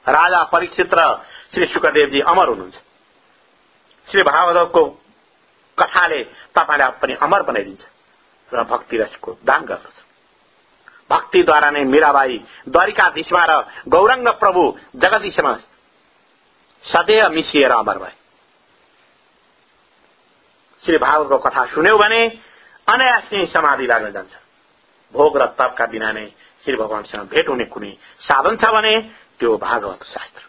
[0.06, 1.06] राजा परीक्षित र
[1.54, 2.76] श्री सुखदेवजी अमर हुनुहुन्छ।
[4.08, 4.86] श्री भागवतको
[5.78, 6.24] कथाले
[6.58, 7.84] तपाईँलाई पनि अमर बनाइदिन्छ
[8.52, 9.98] र भक्ति रसको दान गर्दछ।
[11.10, 12.38] भक्तिद्वारा नै मीराबाई
[12.70, 13.52] द्वारिकाधीशमा र
[13.88, 14.62] गौरङ्ग प्रभु
[14.96, 15.54] जगदीशमा
[16.84, 18.16] सदैव मिसिएर अमर भए।
[20.82, 22.22] श्री भागवतको कथा सुन्यौ भने
[22.88, 24.34] अनायास नै समाधि लाग्न जान्छ।
[25.14, 26.26] भोग र तपका बिना नै
[26.64, 28.94] श्री भगवानसँग भेट हुने कुनै साधन छ भने
[29.40, 30.44] त्यो भागवत शास्त्र।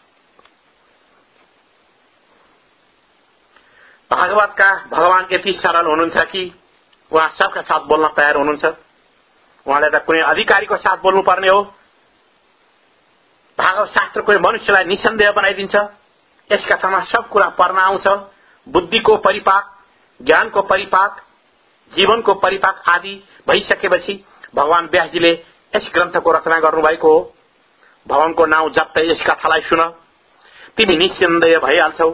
[4.11, 6.43] भागवतका भगवान यति सरल हुनुहुन्छ कि
[7.11, 8.65] उहाँ सबका साथ बोल्न तयार हुनुहुन्छ।
[9.65, 11.61] उहाँले त कुनै अधिकारीको साथ बोल्नुपर्ने हो।
[13.57, 15.75] भागवत शास्त्रको मनुष्यलाई निसन्देह बनाइदिन्छ।
[16.49, 18.07] यस कथामा सब कुरा पर्न आउँछ।
[18.67, 19.63] बुद्धिको परिपाक
[20.21, 21.21] ज्ञानको परिपाक
[21.95, 23.13] जीवनको परिपाक आदि
[23.49, 24.13] भइसकेपछि
[24.55, 25.31] भगवान व्यासजीले
[25.73, 27.19] यस ग्रन्थको रचना गर्नुभएको हो।
[28.07, 29.81] भगवानको नाउँ जप्दै यस कथालाई सुन।
[30.77, 32.09] तिमी निसन्देह भइहाल्छौ।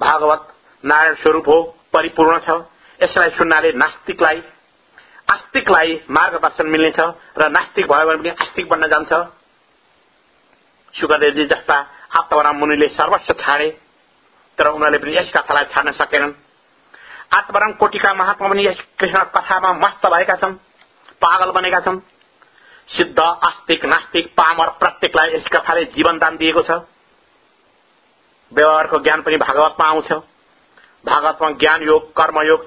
[0.00, 0.42] भागवत
[0.84, 1.58] नारायण स्वरूप हो
[1.92, 2.48] परिपूर्ण छ।
[3.02, 4.42] यसलाई सुन्नाले नास्तिकलाई
[5.28, 7.00] आस्तिकलाई मार्गदर्शन मिल्नेछ
[7.38, 9.12] र नास्तिक भयो भने पनि आस्तिक बन्न जान्छ।
[10.94, 11.76] सुखदेवजी जस्ता
[12.18, 13.68] आत्मराम मुनिले सर्वस्व छाडे
[14.58, 16.32] तर उनीहरूले पनि यस कथालाई छाड्न सकेनन्।
[17.30, 20.54] आत्मराम कोटिका महात्मा पनि यस कृष्ण कथामा मस्त भएका छन्
[21.22, 21.98] पागल बनेका छन्।
[22.88, 26.80] सिद्ध आस्तिक नास्तिक पामर प्रत्येकलाई यस कथाले जीवन दान दिएको छ।
[28.52, 30.12] व्यवहारको ज्ञान पनि भागवतमा आउँछ।
[31.04, 32.66] भागवतमा ज्ञान योग कर्मयोग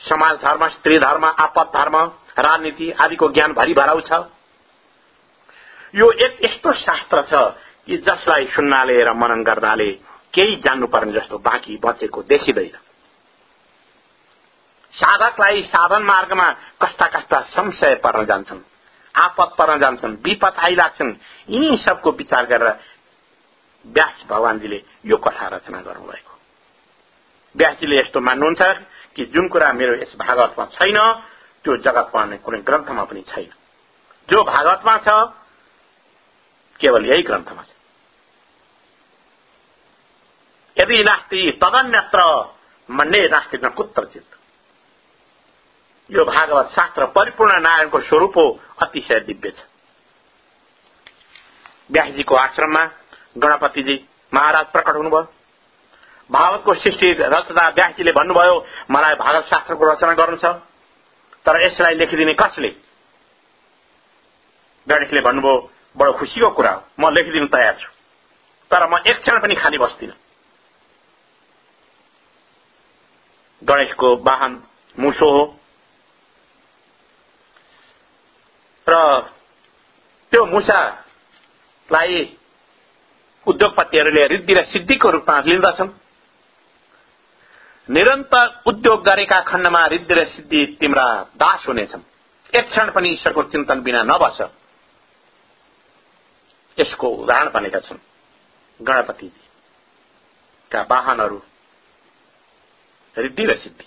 [0.00, 1.96] समाज धर्म स्त्री धर्म आपत धर्म
[2.38, 4.22] राजनीति आदिको ज्ञान भरिभराउ छ।
[5.94, 7.44] यो एक यस्तो शास्त्र छ
[7.86, 9.90] कि जसलाई सुन्नाले र मनन गर्नाले
[10.34, 12.83] केही जान्नुपर्ने जस्तो बाँकी बचेको देखिँदैन।
[14.94, 16.50] साधकलाई साधन मार्गमा
[16.82, 18.62] कस्ता कस्ता संशय पर्न जान्छन्
[19.14, 21.12] आपत पर्न जान्छन् विपद आइलाग्छन्
[21.48, 22.78] यिनी सबको विचार गरेर
[23.86, 26.32] व्यास भगवानजीले यो कथा रचना गर्नुभएको।
[27.54, 28.62] व्यासजीले यस्तो मान्नुहुन्छ
[29.16, 30.98] कि जुन कुरा मेरो यस भागवतमा छैन
[31.64, 33.50] त्यो जगतमा कुनै ग्रन्थमा पनि छैन।
[34.28, 35.08] जो भागवतमा छ
[36.80, 37.70] केवल यही ग्रन्थमा छ।
[40.76, 42.20] यदि नास्ति तदन्यत्र
[42.88, 44.26] मन्ने नास्ति न कुत्रचित।
[46.14, 48.46] यो भागवत शास्त्र परिपूर्ण नारायणको स्वरूप हो
[48.82, 49.62] अतिशय दिव्य छ।
[51.90, 52.84] व्यासजीको आश्रममा
[53.36, 53.96] गणपतिजी
[54.32, 55.22] महाराज प्रकट हुनुभयो।
[56.30, 58.54] भागवतको सृष्टि रचना व्यासजीले भन्नुभयो
[58.90, 60.54] मलाई भागवत शास्त्रको रचना गर्नु छ।
[61.46, 62.68] तर यसलाई लेखिदिने कसले?
[64.86, 65.56] गणेशले भन्नुभयो
[65.96, 67.88] बडो खुसीको कुरा हो म लेखिदिनु तयार छु।
[68.70, 70.12] तर म एक क्षण पनि खाली बस्दिन।
[73.62, 74.62] गणेशको वाहन
[74.98, 75.44] मुसो हो।
[78.88, 79.20] र
[80.32, 82.36] त्यो मुसालाई
[83.46, 85.88] उद्योगपतिहरूले रिद्धि र सिद्धिको रूपमा लिँदछन्।
[87.88, 92.00] निरन्तर उद्योग गरेका खण्डमा रिद्धि र सिद्धि तिम्रा दास हुनेछन्।
[92.58, 94.50] एक क्षण पनि ईश्वरको चिन्तन बिना नबस।
[96.78, 97.98] यसको उदाहरण बनेका छन्
[98.80, 101.42] गणपतिका वाहनहरू
[103.16, 103.84] रिद्धि र सिद्धि।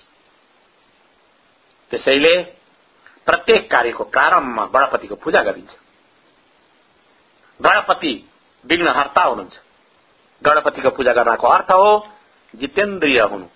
[1.91, 2.56] त्यसैले
[3.27, 5.73] प्रत्येक कार्यको प्रारम्भमा गणपतिको पूजा गरिन्छ।
[7.59, 8.13] गणपति
[8.65, 9.55] विघ्नहर्ता हुनुहुन्छ।
[10.41, 12.07] गणपतिको पूजा गर्नको अर्थ हो
[12.55, 13.47] जितेन्द्रिय हुनु।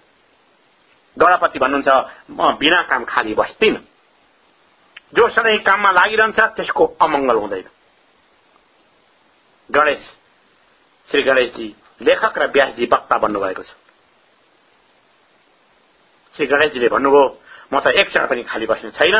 [1.17, 1.89] गणपति भन्नुहुन्छ
[2.29, 3.75] म बिना काम खाली बस्दिन।
[5.13, 7.69] जो सधैँ काममा लागिरहन्छ त्यसको अमङ्गल हुँदैन।
[9.71, 10.03] गणेश
[11.09, 13.71] श्री गणेशजी लेखक र व्यासजी वक्ता बन्नुभएको छ।
[16.35, 17.23] श्री गणेशजीले भन्नुभयो
[17.73, 19.15] म त एक क्षण पनि खाली बस्ने छैन।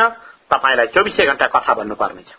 [0.52, 2.30] तपाईँलाई चौबिसै घण्टा कथा भन्नुपर्नेछ।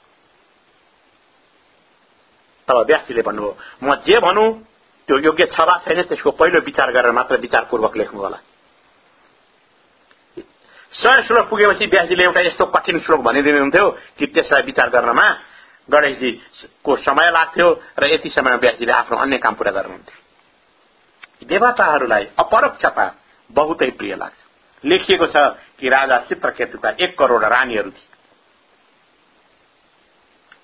[2.68, 3.54] तब व्यासजीले भन्नुभयो
[3.84, 4.48] म जे भनौँ
[5.10, 8.40] त्यो योग्य छ वा छैन त्यसको पहिलो विचार गरेर मात्र विचारपूर्वक लेख्नु होला
[10.94, 15.28] सय श्लोक पुगेपछि व्यासजीले एउटा यस्तो कठिन श्लोक भनिदिनुहुन्थ्यो कि त्यसलाई विचार गर्नमा
[15.90, 17.68] गणेशजीको समय लाग्थ्यो
[18.00, 20.18] र यति समयमा व्यासजीले आफ्नो अन्य काम पूरा गर्नुहुन्थ्यो।
[21.48, 23.06] देवताहरूलाई अपरोक्षता
[23.50, 24.53] बहुतै प्रिय लाग्छ।
[24.86, 25.38] लेखिएको छ
[25.80, 28.12] कि राजा चित्रकेतुका एक करोड़ रानीहरू थिए।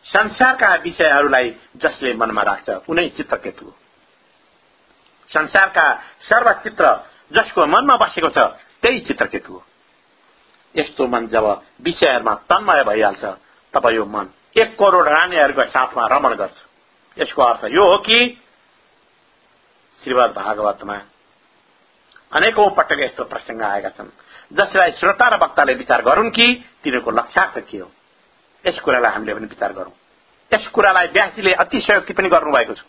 [0.04, 3.76] संसारका विषयहरूलाई जसले मनमा राख्छ उनै चित्रकेतु हो।
[5.30, 6.86] संसारका सर्वचित्र
[7.32, 8.38] जसको मनमा बसेको छ
[8.82, 9.64] त्यही चित्रकेतु हो।
[10.76, 11.46] यस्तो मन जब
[11.82, 13.24] विषयहरूमा तन्मय भइहाल्छ
[13.74, 16.58] तब यो मन एक करोड़ रानीहरूको साथमा रमण गर्छ।
[17.18, 18.20] यसको अर्थ यो हो कि
[20.02, 20.98] श्रीमद भागवतमा
[22.32, 24.10] अनेकौं पटक यस्तो प्रसंग आएका छन्।
[24.54, 26.46] जसलाई श्रोता र वक्ताले विचार गरून् कि
[26.84, 27.92] तिनीहरूको लक्ष्यार्थ के हो?
[28.66, 29.94] यस कुरालाई हामीले पनि विचार गरौं।
[30.52, 32.82] यस कुरालाई व्यासजीले अतिशयोक्ति पनि गर्नुभएको छ।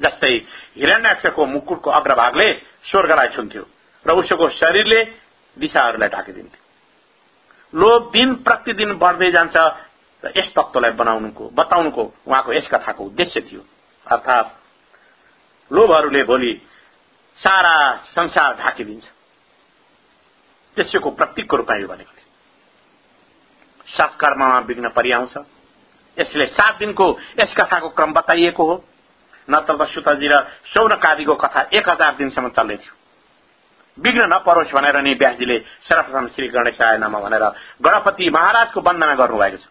[0.00, 0.34] जस्तै
[0.76, 2.48] हिरण्याक्षको मुकुटको अग्रभागले
[2.90, 3.64] स्वर्गलाई छुन्थ्यो
[4.06, 5.00] र उसको शरीरले
[5.56, 6.60] दिशाहरूलाई ढाकिदिन्थ्यो।
[7.74, 9.56] लोभ दिन प्रतिदिन बढ्दै जान्छ
[10.24, 13.62] र यस तत्वलाई बनाउनुको बताउनुको उहाँको यस कथाको उद्देश्य थियो।
[14.06, 14.46] अर्थात
[15.70, 16.52] लोभहरूले भोलि
[17.40, 17.74] सारा
[18.06, 19.06] संसार ढाकिदिन्छ।
[20.76, 22.28] त्यसको प्रतीकको रूपमा यो भनेको थियो।
[23.88, 25.34] सत्कर्ममा विघ्न परिआउँछ।
[26.18, 27.06] यसले सात दिनको
[27.40, 28.84] यस कथाको क्रम बताइएको हो।
[29.48, 30.34] नत्र त सुतजी र
[30.68, 32.94] सौनकादिको कथा एक हजार दिनसम्म चल्दै थियो
[33.98, 37.44] विघ्न नपरोस् भनेर नि व्यासजीले सर्वप्रथम श्री गणेशाय नाम भनेर
[37.82, 39.64] गणपति महाराजको वन्दना गर्नुभएको छ।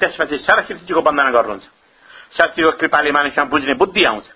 [0.00, 1.66] त्यसपछि सरस्वतीजीको वन्दना गर्नुहुन्छ।
[2.32, 4.26] सरस्वतीको कृपाले मानिसमा बुझ्ने बुद्धि आउँछ।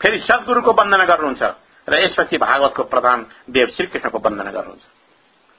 [0.00, 1.42] फेरि सद्गुरूको वन्दना गर्नुहुन्छ
[1.88, 3.18] र यसपछि भागवतको प्रधान
[3.50, 4.84] देव श्रीकृष्णको वन्दना गर्नुहुन्छ।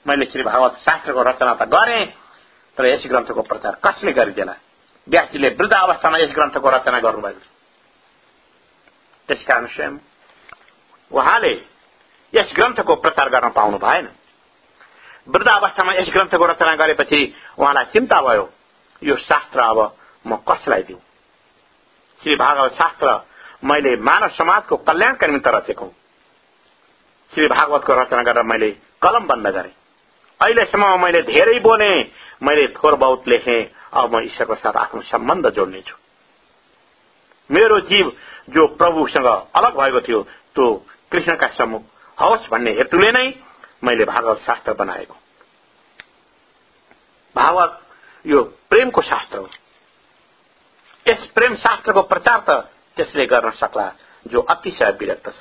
[0.05, 2.05] मैले श्री भागवत शास्त्रको रचना त गरेँ
[2.77, 4.53] तर यस ग्रन्थको प्रचार कसले गरिदेला?
[5.07, 7.47] व्यासजीले वृद्ध अवस्थामा यस ग्रन्थको रचना गर्नुभएको छ।
[9.29, 9.97] त्यसकारण स्वयं
[11.11, 11.53] उहाँले
[12.33, 14.07] यस ग्रन्थको प्रचार गर्न पाउनु भएन।
[15.27, 17.19] वृद्ध अवस्थामा यस ग्रन्थको रचना गरेपछि
[17.57, 18.45] उहाँलाई चिन्ता भयो
[19.01, 19.79] यो शास्त्र अब
[20.25, 20.99] म कसलाई दिउँ
[22.19, 23.07] श्री भागवत शास्त्र
[23.63, 25.85] मैले मानव समाजको कल्याणका निमित्त रचेको
[27.31, 28.69] श्री भागवतको रचना गरेर मैले
[29.01, 29.71] कलम बन्द गरे।
[30.39, 31.91] अहिलेसम्म मैले धेरै बोले
[32.43, 33.57] मैले थोर बहुत लेखे
[33.93, 35.95] अब म ईश्वरको साथ आफ्नो सम्बन्ध जोड्नेछु
[37.49, 38.11] मेरो जीव
[38.49, 40.21] जो प्रभुसँग अलग भएको थियो
[40.55, 40.65] त्यो
[41.11, 41.83] कृष्णका सम्मुख
[42.17, 43.27] होस् भन्ने हेतुले नै
[43.83, 45.15] मैले भागवत शास्त्र बनाएको
[47.35, 47.79] भागवत
[48.25, 49.47] यो प्रेमको शास्त्र हो।
[51.05, 52.49] यस प्रेम शास्त्रको प्रचार त
[52.97, 53.87] त्यसले गर्न सक्ला
[54.25, 55.39] जो अतिशय विरक्त छ।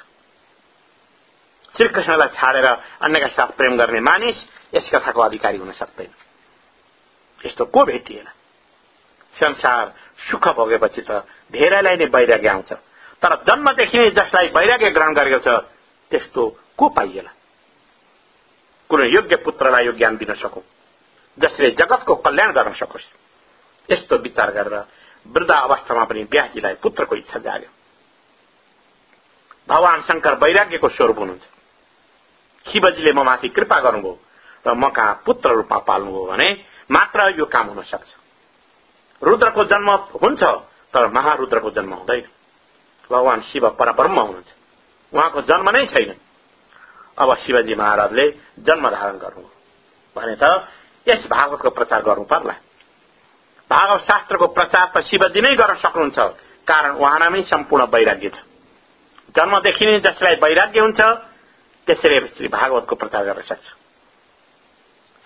[1.75, 2.67] श्रीकृष्णलाई छाडेर
[3.01, 4.37] अन्यका साथ प्रेम गर्ने मानिस
[4.75, 6.13] यस कथाको अधिकारी हुन सक्दैन।
[7.41, 8.29] यस्तो को भेटिएन?
[9.35, 9.93] संसार
[10.31, 12.73] सुख भोगेपछि त धेरैलाई नै वैराग्य आउँछ।
[13.23, 15.49] तर जन्मदेखि नै जसलाई वैराग्य ग्रहण गरेको छ
[16.11, 16.43] त्यस्तो
[16.79, 17.33] को पाइएला?
[18.91, 20.65] कुनै योग्य पुत्रलाई यो ज्ञान दिन सकौं
[21.39, 23.07] जसले जगतको कल्याण गर्न सकोस्।
[23.89, 24.75] यस्तो विचार गरेर
[25.35, 27.71] वृद्ध अवस्थामा पनि व्यासजीलाई पुत्रको इच्छा जाग्यो।
[29.69, 31.45] भगवान शंकर वैराग्यको स्वरूप हुनुहुन्छ।
[32.67, 34.19] शिवजीले म माथि कृपा गर्नुभयो
[34.67, 36.49] र म कहाँ पुत्र रूपमा पाल्नुभयो भने
[36.91, 38.11] मात्र यो काम हुन सक्छ।
[39.23, 39.91] रुद्रको जन्म
[40.23, 40.43] हुन्छ
[40.95, 42.29] तर महारुद्रको जन्म हुँदैन।
[43.11, 44.51] भगवान शिव परब्रह्म हुनुहुन्छ।
[45.13, 46.15] उहाँको जन्म नै छैन।
[47.19, 49.49] अब शिवजी महाराजले जन्म धारण गर्नु
[50.17, 50.45] भने त
[51.07, 52.55] यस भागवतको प्रचार गर्नु पर्ला।
[53.71, 56.19] भागवत शास्त्रको प्रचार त शिवजी नै गर्न सक्नुहुन्छ।
[56.67, 58.39] कारण उहाँमै सम्पूर्ण वैराग्य छ।
[59.35, 61.01] जन्मदेखि नै जसलाई वैराग्य हुन्छ
[61.87, 63.67] त्यसैले श्री भागवतको प्रचार गर्न सक्छ।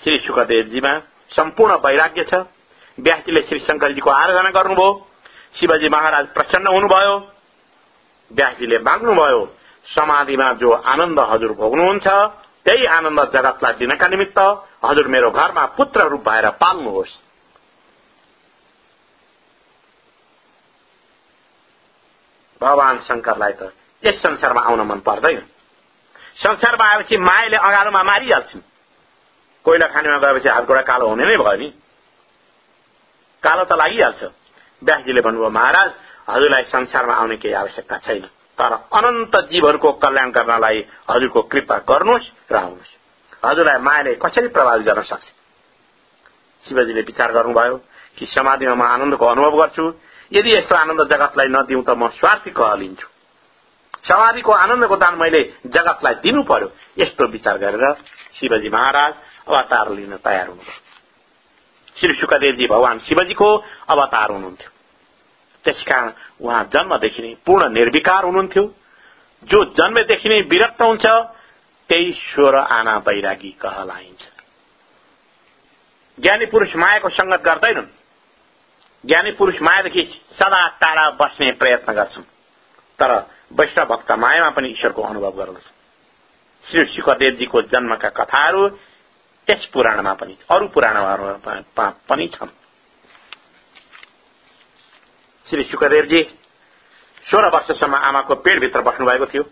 [0.01, 0.93] श्री सुखदेवजीमा
[1.31, 2.35] सम्पूर्ण वैराग्य छ।
[2.99, 4.91] व्यासजीले श्री शंकरजीको आराधना गर्नुभयो।
[5.55, 7.15] शिवजी महाराज प्रसन्न हुनुभयो।
[8.31, 9.41] व्यासजीले माग्नुभयो
[9.87, 12.07] समाधिमा जो आनन्द हजुर भोग्नुहुन्छ
[12.65, 14.39] त्यही आनन्द जगतलाई दिनका निमित्त
[14.85, 17.30] हजुर मेरो घरमा पुत्र रूप भएर पाल्नुहोस्।
[22.61, 25.41] भगवान शंकरलाई त यस संसारमा आउन मन पर्दैन।
[26.37, 28.63] संसारमा आएपछि मायाले अगालोमा मारिहाल्छन्
[29.65, 31.69] कोइला खानेमा गएपछि हातगोडा कालो हुने नै भयो नि।
[33.43, 34.23] कालो त लागिहाल्छ।
[34.83, 35.91] व्यासजीले भन्नुभयो महाराज
[36.29, 38.25] हजुरलाई संसारमा आउने केही आवश्यकता छैन।
[38.59, 40.79] तर अनन्त जीवहरूको कल्याण गर्नलाई
[41.11, 42.93] हजुरको कृपा गर्नुहोस् र आउनुहोस्।
[43.45, 45.27] हजुरलाई मायाले कसरी प्रभावित गर्न सक्छ?
[46.65, 47.77] शिवजीले विचार गर्नुभयो
[48.17, 49.85] कि समाधिमा म आनन्दको अनुभव गर्छु।
[50.33, 53.09] यदि यस्तो आनन्द जगतलाई नदिउँ त म स्वार्थी कहलिन्छु।
[54.05, 57.95] समाधिको आनन्दको दान मैले जगतलाई दिनु पर्यो। यस्तो विचार गरेर
[58.41, 59.15] शिवजी महाराज
[59.49, 60.91] अवतार लिन तयार हुनुभयो।
[62.01, 63.57] श्री सुखदेवजी भगवान शिवजीको
[63.89, 64.71] अवतार हुनुहुन्थ्यो।
[65.65, 68.75] त्यसकारण उहाँ जन्मदेखि नै पूर्ण निर्विकार हुनुहुन्थ्यो।
[69.45, 71.07] जो जन्मदेखि नै विरक्त हुन्छ
[71.89, 74.23] त्यही स्वर आना वैरागी कहलाइन्छ।
[76.19, 77.87] ज्ञानी पुरूष मायाको संगत गर्दैनन्।
[79.05, 82.25] ज्ञानी पुरूष मायादेखि सदा टाढा बस्ने प्रयत्न गर्छन्
[82.99, 83.13] तर
[83.53, 85.67] वैष्णव भक्त मायामा पनि ईश्वरको अनुभव गर्दछ।
[86.65, 88.69] श्री सुखदेवजीको जन्मका कथाहरू
[89.49, 92.49] त्यस पुराणमा पनि अरू पुराणमा पनि छन्।
[95.47, 96.23] श्री सुखदेवजी
[97.25, 99.43] सोह्र वर्षसम्म आमाको पेटभित्र बस्नु भएको थियो।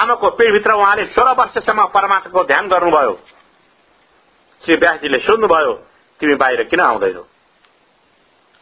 [0.00, 3.14] आमाको पेटभित्र उहाँले सोह्र वर्षसम्म परमात्माको ध्यान गर्नुभयो।
[4.62, 5.72] श्री व्यासजीले सोध्नुभयो
[6.20, 7.22] तिमी बाहिर किन आउँदैनौ?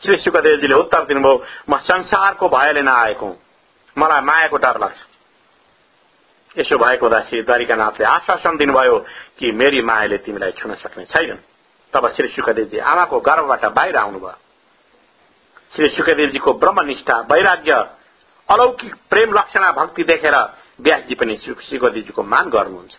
[0.05, 3.29] श्री सुखदेवजीले उत्तर दिनुभयो म संसारको भयले नआएको
[3.97, 5.01] मलाई मायाको डर लाग्छ
[6.57, 8.99] यसो भएको हुँदा श्री द्वारिकानाथले आश्वासन दिनुभयो
[9.39, 11.43] कि मेरी मायाले तिमीलाई छुन सक्ने छैनन्
[11.93, 14.37] तब श्री सुखदेवजी आमाको गर्भबाट बाहिर आउनुभयो
[15.73, 17.75] श्री सुखदेवजीको ब्रह्मनिष्ठा वैराग्य
[18.49, 20.37] अलौकिक प्रेम लक्षणा भक्ति देखेर
[20.81, 22.95] व्यासजी पनि सुखदेवजीको मान गर्नुहुन्छ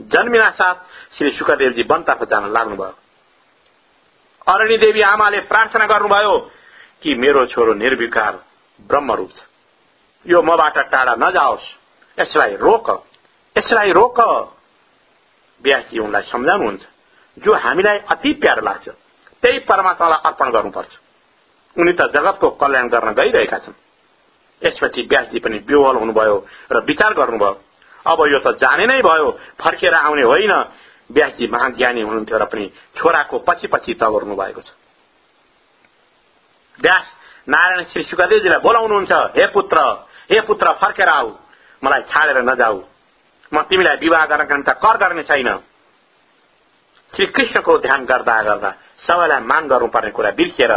[0.00, 0.74] जन्मिना साथ
[1.16, 2.94] श्री सुखदेवजी वनतर्फ जान लाग्नुभयो
[4.46, 6.38] अरणी देवी आमाले प्रार्थना गर्नुभयो
[7.02, 8.44] कि मेरो छोरो निर्विकार
[8.80, 9.42] ब्रह्मरूप छ।
[10.26, 11.66] यो मबाट टाढा नजाओस्।
[12.20, 12.90] यसलाई रोक।
[13.58, 14.20] यसलाई रोक।
[15.64, 16.82] व्यासजी उनलाई सम्झाउनुहुन्छ।
[17.38, 18.88] जो हामीलाई अति प्यारो लाग्छ
[19.42, 20.92] त्यही परमात्मालाई अर्पण गर्नुपर्छ।
[21.76, 23.74] उनी त जगतको कल्याण गर्न गइरहेका छन्।
[24.62, 27.60] यसपछि व्यासजी पनि विवल हुनुभयो र विचार गर्नुभयो।
[28.06, 29.30] अब यो त जाने नै भयो
[29.60, 30.52] फर्केर आउने होइन।
[31.10, 34.70] व्यासजी महाज्ञानी हुनुहुन्थ्यो र पनि छोराको पछि पछि तगर्नु भएको छ।
[36.80, 37.06] व्यास
[37.48, 39.78] नारायण श्री सुखदेवजीलाई बोलाउनुहुन्छ हे पुत्र
[40.32, 41.30] हे पुत्र फर्केर आऊ।
[41.82, 42.82] मलाई छाडेर नजाऊ।
[43.52, 45.50] म तिमीलाई विवाह गर्नका निम्ति कर गर्ने छैन।
[47.12, 50.72] श्री कृष्णको ध्यान गर्दा गर्दा सबैलाई मान गर्नुपर्ने कुरा बिर्सिएर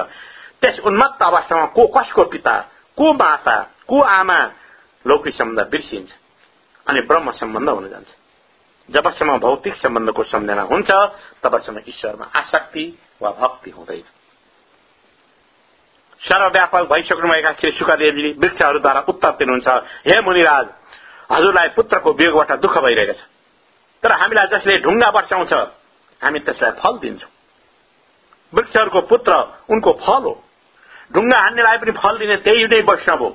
[0.61, 2.55] त्यस उन्मत्त अवस्थामा को कसको पिता
[2.97, 3.57] को माता
[3.87, 4.39] को आमा
[5.05, 6.11] लौकिक सम्बन्ध बिर्सिन्छ।
[6.87, 8.18] अनि ब्रह्म सम्बन्ध हुन जान्छ।
[8.89, 10.91] जबसम्म भौतिक सम्बन्धको सम्झना हुन्छ
[11.43, 12.85] तबसम्म ईश्वरमा आसक्ति
[13.21, 14.03] वा भक्ति हुँदैन।
[16.21, 19.67] सर्वव्यापक भइसक्नुभएका श्री सुखदेवजी वृक्षहरूद्वारा उत्तर दिनुहुन्छ
[20.07, 20.67] हे मुनिराज
[21.31, 23.21] हजुरलाई पुत्रको वियोगबाट दुःख भइरहेको छ।
[24.03, 25.53] तर हामीलाई जसले ढुङ्गा वर्षाउँछ
[26.21, 27.29] हामी त्यसलाई फल दिन्छौं।
[28.53, 29.31] वृक्षहरूको पुत्र
[29.69, 30.33] उनको फल हो।
[31.13, 33.29] ढुङ्गा हान्नेलाई पनि फल दिने त्यही नै वैष्णव हो।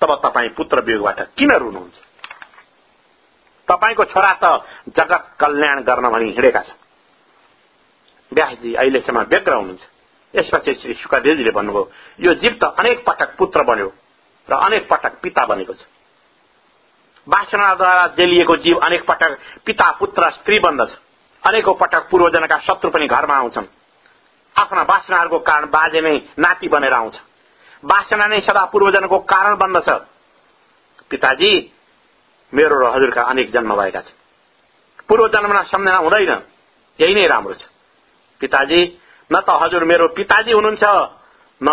[0.00, 1.96] तब तपाईँ पुत्र वियोगबाट किन रुनुहुन्छ?
[3.74, 4.44] तपाईँको छोरा त
[4.90, 6.82] जगत कल्याण गर्न भनी हिँडेका छन्
[8.32, 9.82] व्यासजी अहिलेसम्म व्यग्र हुनुहुन्छ।
[10.34, 13.88] यसपछि श्री सुखदेवजीले भन्नुभयो यो जीव त अनेक पटक पुत्र बन्यो
[14.48, 15.82] र अनेक पटक पिता बनेको छ।
[17.26, 20.90] वासनाद्वारा जेलिएको जीव अनेक पटक पिता पुत्र स्त्री बन्दछ
[21.42, 23.66] अनेकौं पटक पूर्वजनका शत्रु पनि घरमा आउँछन्।
[24.56, 27.14] आफ्ना वासनाहरूको कारण बाजे नै नाति बनेर आउँछ।
[27.84, 29.88] वासना नै सदा पूर्वजनको कारण बन्दछ
[31.10, 31.50] पिताजी
[32.54, 34.18] मेरो र हजुरका अनेक जन्म भएका छन्।
[35.08, 36.32] पूर्व जन्ममा सम्झना हुँदैन।
[36.98, 37.66] यही नै राम्रो छ।
[38.40, 38.80] पिताजी
[39.30, 40.84] न त हजुर मेरो पिताजी हुनुहुन्छ।
[41.60, 41.68] न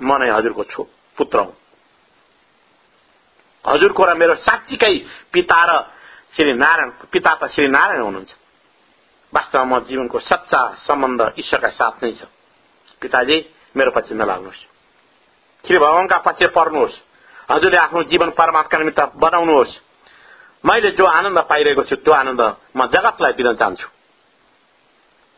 [0.00, 0.82] म नै हजुरको छु
[1.16, 1.54] पुत्र हुँ।
[3.64, 4.94] हजुरको र मेरो साँच्चीकै
[5.32, 5.72] पिता र
[6.36, 8.32] श्री नारायण पिता त श्री नारायण हुनुहुन्छ।
[9.32, 12.22] वास्तवमा जीवनको सच्चा सम्बन्ध ईश्वरका साथ नै छ।
[13.00, 13.36] पिताजी
[13.76, 14.62] मेरो पछि नलाग्नुहोस्।
[15.64, 16.94] श्री भगवानका पछि पर्नुहोस्।
[17.50, 19.72] हजुरले आफ्नो जीवन परमात्मा निमित्त बनाउनुहोस्।
[20.66, 22.42] मैले जो आनन्द पाइरहेको छु त्यो आनन्द
[22.76, 23.88] म जगतलाई दिन चाहन्छु।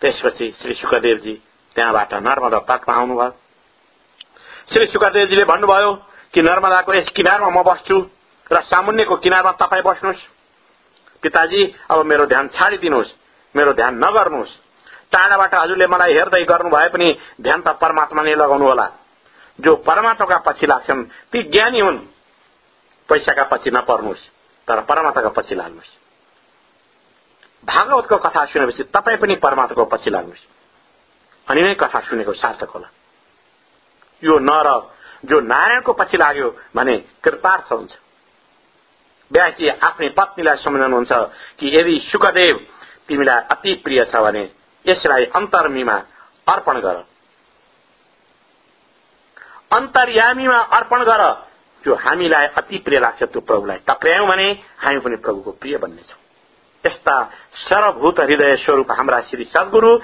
[0.03, 1.35] त्यसपछि श्री सुखदेवजी
[1.77, 3.31] त्यहाँबाट नर्मदा तटमा आउनुभयो।
[4.73, 5.93] श्री सुखदेवजीले भन्नुभयो
[6.35, 7.97] कि नर्मदाको यस किनारमा म बस्छु
[8.51, 10.23] र सामुन्यको किनारमा तपाईँ बस्नुहोस्।
[11.23, 11.61] पिताजी
[11.91, 13.13] अब मेरो ध्यान छाडिदिनुहोस्
[13.55, 14.53] मेरो ध्यान नगर्नुहोस्।
[15.13, 17.09] टाढाबाट हजुरले मलाई हेर्दै गर्नु भए पनि
[17.41, 18.87] ध्यान त परमात्मा नै लगाउनु होला
[19.59, 21.99] जो परमात्माका पछि लाग्छन् ती ज्ञानी हुन्।
[23.09, 24.38] पैसाका पछि नपर्नुहोस्।
[24.69, 25.97] तर परमात्माका पछि लाग्नुहोस्।
[27.65, 30.47] भागवतको कथा सुनेपछि तपाईँ पनि परमात्माको पछि लाग्नुहोस्।
[31.51, 32.89] अनि नै कथा सुनेको सार्थक होला।
[34.23, 34.69] यो नर
[35.25, 37.93] जो नारायणको पछि लाग्यो भने कृतार्थ हुन्छ।
[39.33, 41.13] व्यासजी आफ्नै पत्नीलाई सम्झनुहुन्छ
[41.59, 42.57] कि यदि सुखदेव
[43.09, 44.45] तिमीलाई अति प्रिय छ भने
[44.87, 45.97] यसलाई अन्तर्मीमा
[46.47, 47.05] अर्पण गर।
[49.73, 51.23] अन्तर्यामीमा अर्पण गर।
[51.87, 56.21] जो हामीलाई अति प्रिय लाग्छ त्यो प्रभुलाई टक्र्यायौं भने हामी पनि प्रभुको प्रिय बन्नेछौँ।
[56.85, 57.23] यस्ता
[57.55, 59.97] सर्वभूत हृदय स्वरूप हाम्रा श्री सद्गुरू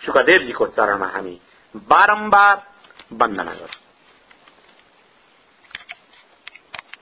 [0.00, 1.40] सुखदेवजीको चरणमा हामी
[1.76, 2.62] बारम्बार
[3.12, 3.89] वन्दना गरौँ